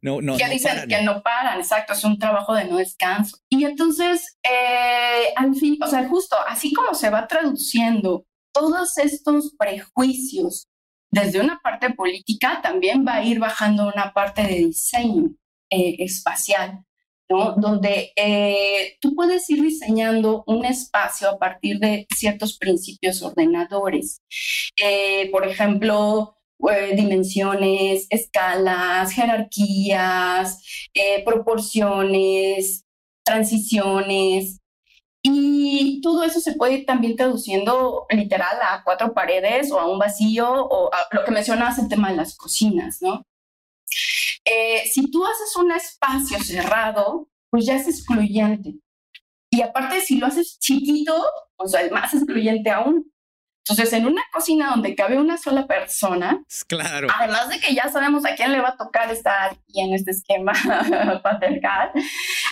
[0.00, 0.36] No, no.
[0.36, 3.38] Que dicen que no paran, exacto, es un trabajo de no descanso.
[3.48, 9.54] Y entonces, eh, al fin, o sea, justo así como se va traduciendo todos estos
[9.58, 10.68] prejuicios
[11.10, 15.30] desde una parte política, también va a ir bajando una parte de diseño
[15.70, 16.83] eh, espacial
[17.28, 24.20] donde eh, tú puedes ir diseñando un espacio a partir de ciertos principios ordenadores.
[24.82, 26.36] Eh, por ejemplo,
[26.70, 30.62] eh, dimensiones, escalas, jerarquías,
[31.24, 32.84] proporciones,
[33.24, 34.60] transiciones.
[35.22, 39.98] Y todo eso se puede ir también traduciendo literal a cuatro paredes o a un
[39.98, 43.24] vacío o a lo que mencionabas el tema de las cocinas, ¿no?
[44.44, 48.74] Eh, si tú haces un espacio cerrado, pues ya es excluyente.
[49.50, 51.14] Y aparte, si lo haces chiquito,
[51.66, 53.10] sea, es más excluyente aún.
[53.66, 57.08] Entonces, en una cocina donde cabe una sola persona, claro.
[57.18, 60.10] además de que ya sabemos a quién le va a tocar estar aquí en este
[60.10, 60.52] esquema
[61.22, 61.92] patriarcal,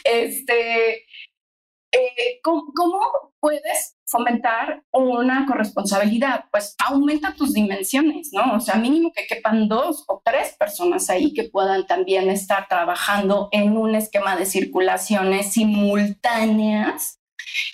[0.05, 1.05] este,
[1.93, 8.55] eh, ¿cómo, puedes fomentar una corresponsabilidad, pues aumenta tus dimensiones, ¿no?
[8.55, 13.49] O sea, mínimo que quepan dos o tres personas ahí que puedan también estar trabajando
[13.51, 17.19] en un esquema de circulaciones simultáneas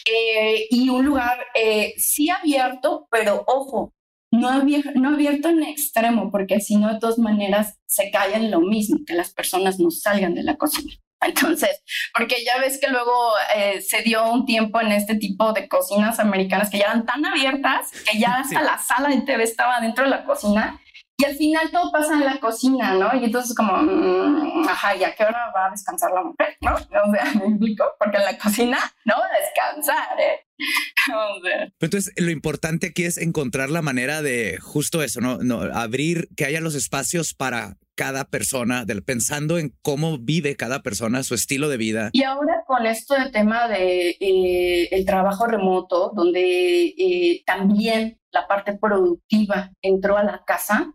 [0.07, 3.93] eh, y un lugar eh, sí abierto, pero ojo,
[4.31, 8.51] no abierto, no abierto en extremo, porque si no, de todas maneras, se cae en
[8.51, 10.93] lo mismo, que las personas no salgan de la cocina.
[11.27, 11.83] Entonces,
[12.17, 16.21] porque ya ves que luego eh, se dio un tiempo en este tipo de cocinas
[16.21, 20.05] americanas que ya eran tan abiertas que ya hasta la sala de TV estaba dentro
[20.05, 20.81] de la cocina
[21.21, 23.11] y al final todo pasa en la cocina, ¿no?
[23.21, 26.57] Y entonces como, mm, ajá, ¿y a qué hora va a descansar la mujer?
[26.61, 26.75] ¿No?
[26.75, 30.47] O sea, me explico, porque en la cocina no descansar, ¿eh?
[31.81, 35.39] Entonces, lo importante aquí es encontrar la manera de justo eso, ¿no?
[35.39, 40.83] no abrir, que haya los espacios para cada persona, del, pensando en cómo vive cada
[40.83, 42.11] persona, su estilo de vida.
[42.13, 48.47] Y ahora con esto del tema de eh, el trabajo remoto, donde eh, también la
[48.47, 50.95] parte productiva entró a la casa,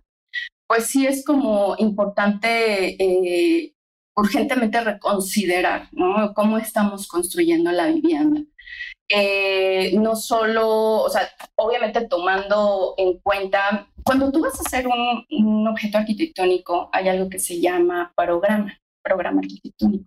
[0.65, 3.75] pues sí es como importante eh,
[4.15, 5.89] urgentemente reconsiderar
[6.33, 8.43] cómo estamos construyendo la vivienda.
[9.09, 15.25] Eh, no solo, o sea, obviamente tomando en cuenta, cuando tú vas a hacer un,
[15.29, 20.05] un, objeto arquitectónico, hay algo que se llama programa, programa arquitectónico.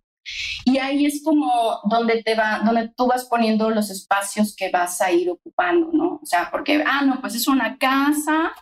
[0.64, 5.00] Y ahí es como donde te va, donde tú vas poniendo los espacios que vas
[5.00, 6.20] a ir ocupando, ¿no?
[6.22, 8.52] O sea, porque, ah, no, pues es una casa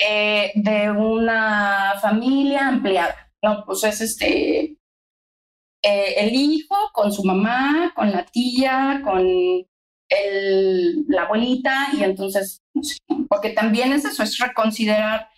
[0.00, 3.64] eh, de una familia ampliada, ¿no?
[3.64, 4.76] Pues es este,
[5.82, 9.66] eh, el hijo con su mamá, con la tía, con
[10.10, 12.62] el, la abuelita, y entonces,
[13.28, 15.28] porque también es eso, es reconsiderar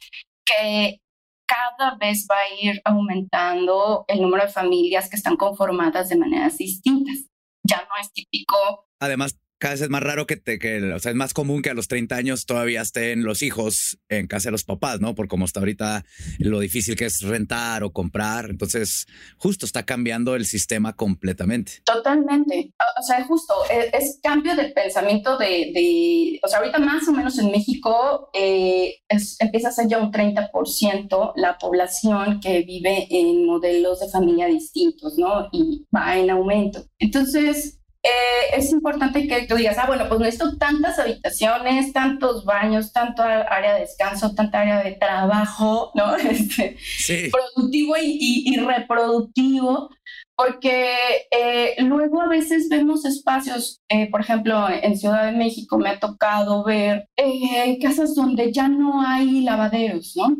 [0.44, 1.00] que
[1.46, 6.56] cada vez va a ir aumentando el número de familias que están conformadas de maneras
[6.56, 7.26] distintas.
[7.64, 8.86] Ya no es típico.
[9.00, 11.70] Además, cada vez es más raro que, te, que, o sea, es más común que
[11.70, 15.14] a los 30 años todavía estén los hijos en casa de los papás, ¿no?
[15.14, 16.04] Por como está ahorita
[16.40, 18.50] lo difícil que es rentar o comprar.
[18.50, 19.06] Entonces,
[19.36, 21.74] justo está cambiando el sistema completamente.
[21.84, 22.72] Totalmente.
[22.98, 27.38] O sea, justo e, es, cambio de pensamiento de, o sea, ahorita más o menos
[27.38, 28.96] en México eh,
[29.38, 35.16] empieza a ser ya un 30% la población que vive en modelos de familia distintos,
[35.18, 35.48] ¿no?
[35.52, 36.84] Y va en aumento.
[36.98, 42.92] Entonces, eh, es importante que tú digas, ah, bueno, pues necesito tantas habitaciones, tantos baños,
[42.92, 46.16] tanto área de descanso, tanta área de trabajo, ¿no?
[46.16, 46.76] Este,
[47.30, 49.90] Productivo y, reproductivo,
[50.34, 50.96] porque
[51.30, 56.00] eh, luego a veces vemos espacios, eh, por ejemplo, en Ciudad de México me ha
[56.00, 57.08] tocado ver
[57.80, 60.36] casas donde ya no hay lavaderos, ¿no?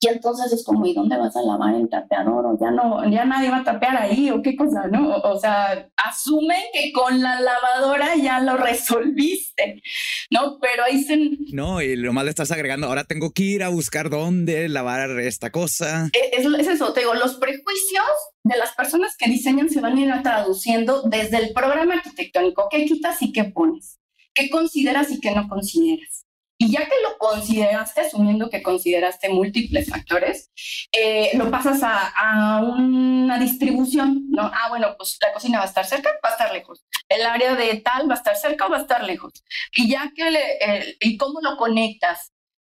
[0.00, 2.44] Y entonces es como, ¿y dónde vas a lavar el tapeador?
[2.44, 5.16] O ya no, ya nadie va a tapear ahí, o qué cosa, ¿no?
[5.16, 9.82] O, sea, asumen que con la lavadora ya lo resolviste,
[10.30, 10.58] ¿no?
[10.60, 11.16] Pero ahí se...
[11.52, 15.10] No, y lo más le estás agregando, ahora tengo que ir a buscar dónde lavar
[15.20, 16.10] esta cosa.
[16.12, 18.04] E, es, es eso, te digo, los prejuicios
[18.42, 22.84] de las personas que diseñan se van a ir traduciendo desde el programa arquitectónico, qué
[22.84, 23.98] quitas y qué pones,
[24.34, 26.23] qué consideras y qué no consideras.
[26.56, 30.50] Y ya que lo consideraste, asumiendo que consideraste múltiples factores,
[30.92, 34.42] eh, lo pasas a, una distribución, ¿no?
[34.42, 36.84] Ah, bueno, pues la cocina va a estar cerca, va a estar lejos.
[37.08, 39.32] El área de tal va a estar cerca o va a estar lejos.
[39.74, 42.30] Y ya que, ¿y cómo lo conectas?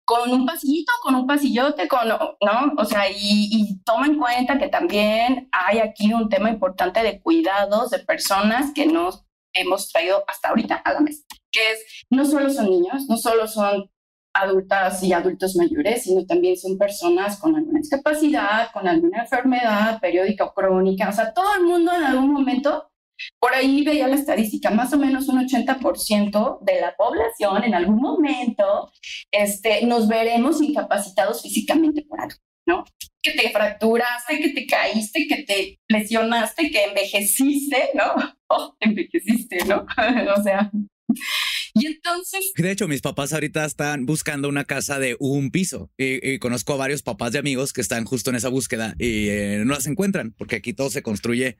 [0.07, 2.73] con un pasillito, con un pasillote, con, ¿no?
[2.77, 7.19] O sea, y, y, toma en cuenta que también hay aquí un tema importante de
[7.21, 11.23] cuidados de personas que nos hemos traído hasta ahorita a la mesa
[11.55, 11.75] que
[12.09, 13.89] no solo son niños, no solo son
[14.35, 20.43] adultas y adultos mayores, sino también son personas con alguna discapacidad, con alguna enfermedad periódica
[20.43, 21.09] o crónica.
[21.09, 22.91] O sea, todo el mundo en algún momento,
[23.39, 28.01] por ahí veía la estadística, más o menos un 80% de la población en algún
[28.01, 28.91] momento
[29.31, 32.35] este, nos veremos incapacitados físicamente por algo,
[32.67, 32.83] ¿no?
[33.21, 38.13] Que te fracturaste, que te caíste, que te lesionaste, que envejeciste, ¿no?
[38.47, 39.87] Oh, envejeciste, ¿no?
[40.37, 40.69] o sea,
[41.73, 42.51] y entonces...
[42.55, 46.77] De hecho, mis papás ahorita están buscando una casa de un piso y, conozco a
[46.77, 50.33] varios papás de amigos que están justo en esa búsqueda y eh, no las encuentran
[50.37, 51.57] porque aquí todo se construye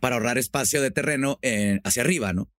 [0.00, 2.50] para ahorrar espacio de terreno eh, hacia arriba, ¿no?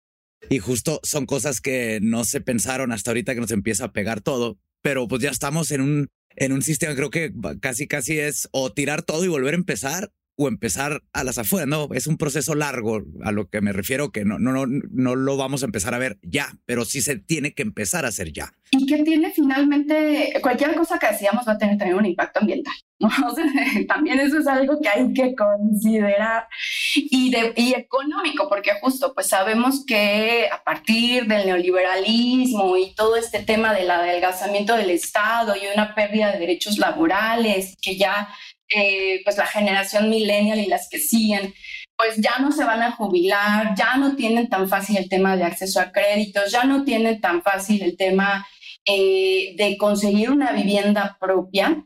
[0.50, 4.20] Y justo son cosas que no se pensaron hasta ahorita que nos empieza a pegar
[4.20, 8.48] todo, pero pues ya estamos en un, en un sistema, creo que casi casi es
[8.52, 11.68] o tirar todo y volver a empezar o empezar a las afueras.
[11.68, 15.14] No, es un proceso largo a lo que me refiero, que no, no, no, no
[15.16, 18.32] lo vamos a empezar a ver ya, pero sí se tiene que empezar a hacer
[18.32, 18.54] ya.
[18.70, 22.74] Y que tiene finalmente, cualquier cosa que decíamos va a tener también un impacto ambiental.
[22.98, 23.08] ¿no?
[23.88, 26.48] también eso es algo que hay que considerar
[26.94, 33.16] y, de, y económico, porque justo pues sabemos que a partir del neoliberalismo y todo
[33.16, 38.28] este tema del adelgazamiento del Estado y una pérdida de derechos laborales, que ya
[38.74, 41.54] eh, pues la generación millennial y las que siguen,
[41.96, 45.44] pues ya no se van a jubilar, ya no tienen tan fácil el tema de
[45.44, 48.46] acceso a créditos, ya no tienen tan fácil el tema
[48.84, 51.84] eh, de conseguir una vivienda propia.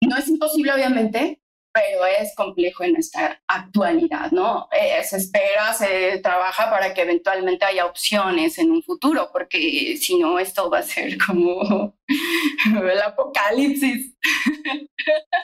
[0.00, 1.41] No es imposible, obviamente,
[1.72, 4.68] pero es complejo en nuestra actualidad, ¿no?
[4.72, 10.18] Eh, se espera, se trabaja para que eventualmente haya opciones en un futuro, porque si
[10.18, 11.96] no, esto va a ser como
[12.66, 14.14] el apocalipsis.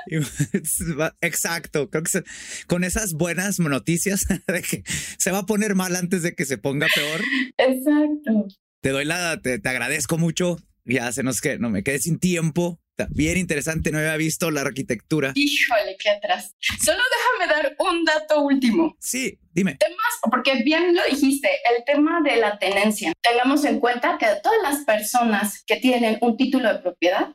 [1.21, 2.23] Exacto, creo que
[2.67, 6.59] con esas buenas noticias de que se va a poner mal antes de que se
[6.59, 7.21] ponga peor.
[7.57, 8.49] Exacto.
[8.81, 10.59] Te doy la, te, te agradezco mucho.
[10.85, 12.81] Ya se nos que no me quedé sin tiempo
[13.11, 15.33] bien interesante, no había visto la arquitectura.
[15.35, 16.55] Híjole, qué atrás.
[16.85, 16.99] Solo
[17.39, 18.97] déjame dar un dato último.
[19.01, 19.77] Sí, dime.
[19.77, 23.13] Temas, porque bien lo dijiste, el tema de la tenencia.
[23.21, 27.35] Tengamos en cuenta que de todas las personas que tienen un título de propiedad,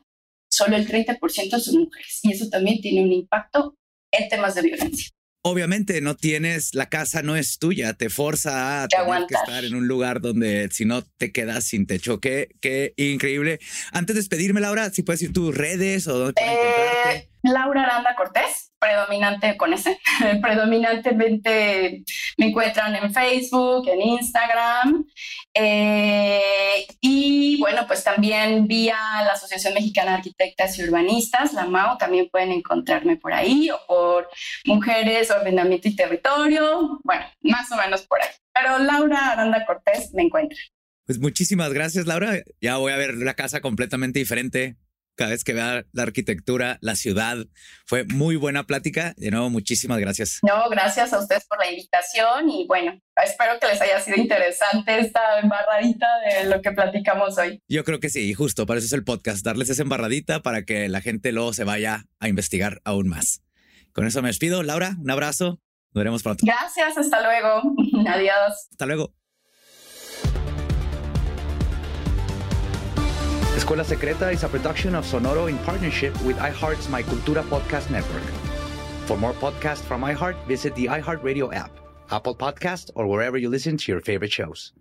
[0.50, 2.20] solo el 30% son mujeres.
[2.22, 3.76] Y eso también tiene un impacto
[4.10, 5.10] en temas de violencia
[5.46, 9.74] obviamente no tienes, la casa no es tuya, te forza a tener que estar en
[9.74, 12.18] un lugar donde si no te quedas sin techo.
[12.18, 13.60] Qué, qué increíble.
[13.92, 16.40] Antes de despedirme, Laura, si puedes ir tus redes o dónde.
[16.40, 20.00] Eh, Laura Aranda Cortés, predominante con ese.
[20.42, 22.02] Predominantemente
[22.38, 25.04] me encuentran en Facebook, en Instagram.
[25.52, 31.98] Eh, y bueno, pues también vía la Asociación Mexicana de Arquitectas y Urbanistas, la MAO,
[31.98, 34.28] también pueden encontrarme por ahí, o por
[34.64, 36.98] Mujeres, Ordenamiento y Territorio.
[37.04, 38.28] Bueno, más o menos por ahí.
[38.54, 40.58] Pero Laura Aranda Cortés me encuentra.
[41.04, 42.42] Pues muchísimas gracias, Laura.
[42.62, 44.76] Ya voy a ver la casa completamente diferente
[45.16, 47.36] cada vez que vea la arquitectura, la ciudad.
[47.86, 49.14] Fue muy buena plática.
[49.16, 50.38] De nuevo, muchísimas gracias.
[50.42, 54.98] No, gracias a ustedes por la invitación y bueno, espero que les haya sido interesante
[54.98, 57.62] esta embarradita de lo que platicamos hoy.
[57.68, 60.88] Yo creo que sí, justo, para eso es el podcast, darles esa embarradita para que
[60.88, 63.42] la gente luego se vaya a investigar aún más.
[63.92, 64.62] Con eso me despido.
[64.62, 65.60] Laura, un abrazo.
[65.92, 66.44] Nos veremos pronto.
[66.44, 67.62] Gracias, hasta luego.
[68.08, 68.68] Adiós.
[68.72, 69.23] Hasta luego.
[73.64, 78.22] Escuela Secreta is a production of Sonoro in partnership with iHeart's My Cultura podcast network.
[79.06, 81.70] For more podcasts from iHeart, visit the iHeartRadio app,
[82.10, 84.74] Apple Podcast, or wherever you listen to your favorite shows.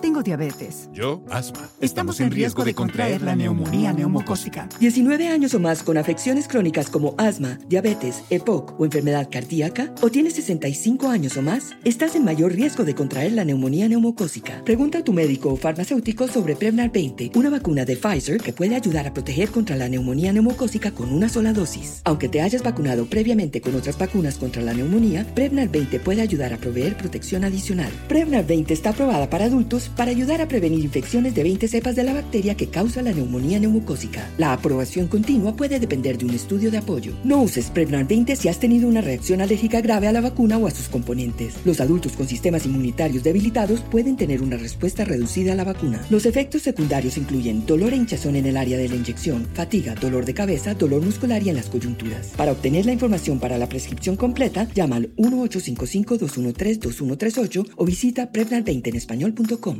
[0.00, 0.88] Tengo diabetes.
[0.92, 1.68] Yo, asma.
[1.80, 4.68] Estamos en riesgo de contraer la neumonía neumocócica.
[4.78, 10.10] 19 años o más con afecciones crónicas como asma, diabetes, EPOC o enfermedad cardíaca, o
[10.10, 14.62] tienes 65 años o más, estás en mayor riesgo de contraer la neumonía neumocócica.
[14.64, 18.76] Pregunta a tu médico o farmacéutico sobre Prevnar 20, una vacuna de Pfizer que puede
[18.76, 22.02] ayudar a proteger contra la neumonía neumocócica con una sola dosis.
[22.04, 26.52] Aunque te hayas vacunado previamente con otras vacunas contra la neumonía, Prevnar 20 puede ayudar
[26.52, 27.90] a proveer protección adicional.
[28.08, 32.04] Prevnar 20 está aprobada para adultos para ayudar a prevenir infecciones de 20 cepas de
[32.04, 34.28] la bacteria que causa la neumonía neumocócica.
[34.38, 37.12] La aprobación continua puede depender de un estudio de apoyo.
[37.24, 40.66] No uses Prevnar 20 si has tenido una reacción alérgica grave a la vacuna o
[40.66, 41.54] a sus componentes.
[41.64, 46.04] Los adultos con sistemas inmunitarios debilitados pueden tener una respuesta reducida a la vacuna.
[46.10, 50.24] Los efectos secundarios incluyen dolor e hinchazón en el área de la inyección, fatiga, dolor
[50.24, 52.28] de cabeza, dolor muscular y en las coyunturas.
[52.36, 58.96] Para obtener la información para la prescripción completa, llama al 1-855-213-2138 o visita Prevnar20 en
[58.96, 59.77] español.com.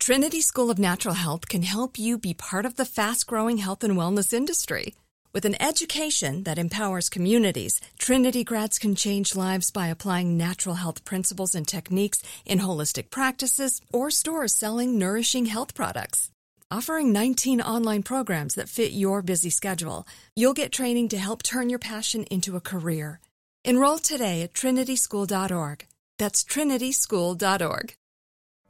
[0.00, 3.84] Trinity School of Natural Health can help you be part of the fast growing health
[3.84, 4.94] and wellness industry.
[5.34, 11.04] With an education that empowers communities, Trinity grads can change lives by applying natural health
[11.04, 16.30] principles and techniques in holistic practices or stores selling nourishing health products.
[16.70, 21.68] Offering 19 online programs that fit your busy schedule, you'll get training to help turn
[21.68, 23.20] your passion into a career.
[23.66, 25.86] Enroll today at trinityschool.org.
[26.16, 27.99] That's trinityschool.org.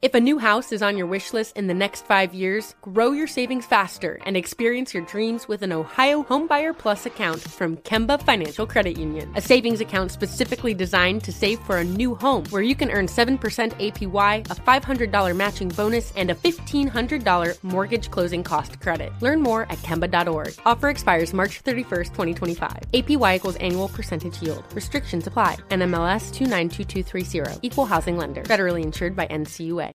[0.01, 3.11] If a new house is on your wish list in the next five years, grow
[3.11, 8.19] your savings faster and experience your dreams with an Ohio Homebuyer Plus account from Kemba
[8.19, 9.31] Financial Credit Union.
[9.35, 13.05] A savings account specifically designed to save for a new home where you can earn
[13.05, 13.29] 7%
[13.77, 19.11] APY, a $500 matching bonus, and a $1,500 mortgage closing cost credit.
[19.19, 20.55] Learn more at Kemba.org.
[20.65, 22.77] Offer expires March 31st, 2025.
[22.95, 24.65] APY equals annual percentage yield.
[24.73, 25.57] Restrictions apply.
[25.69, 27.59] NMLS 292230.
[27.61, 28.43] Equal housing lender.
[28.45, 29.89] Federally insured by NCUA.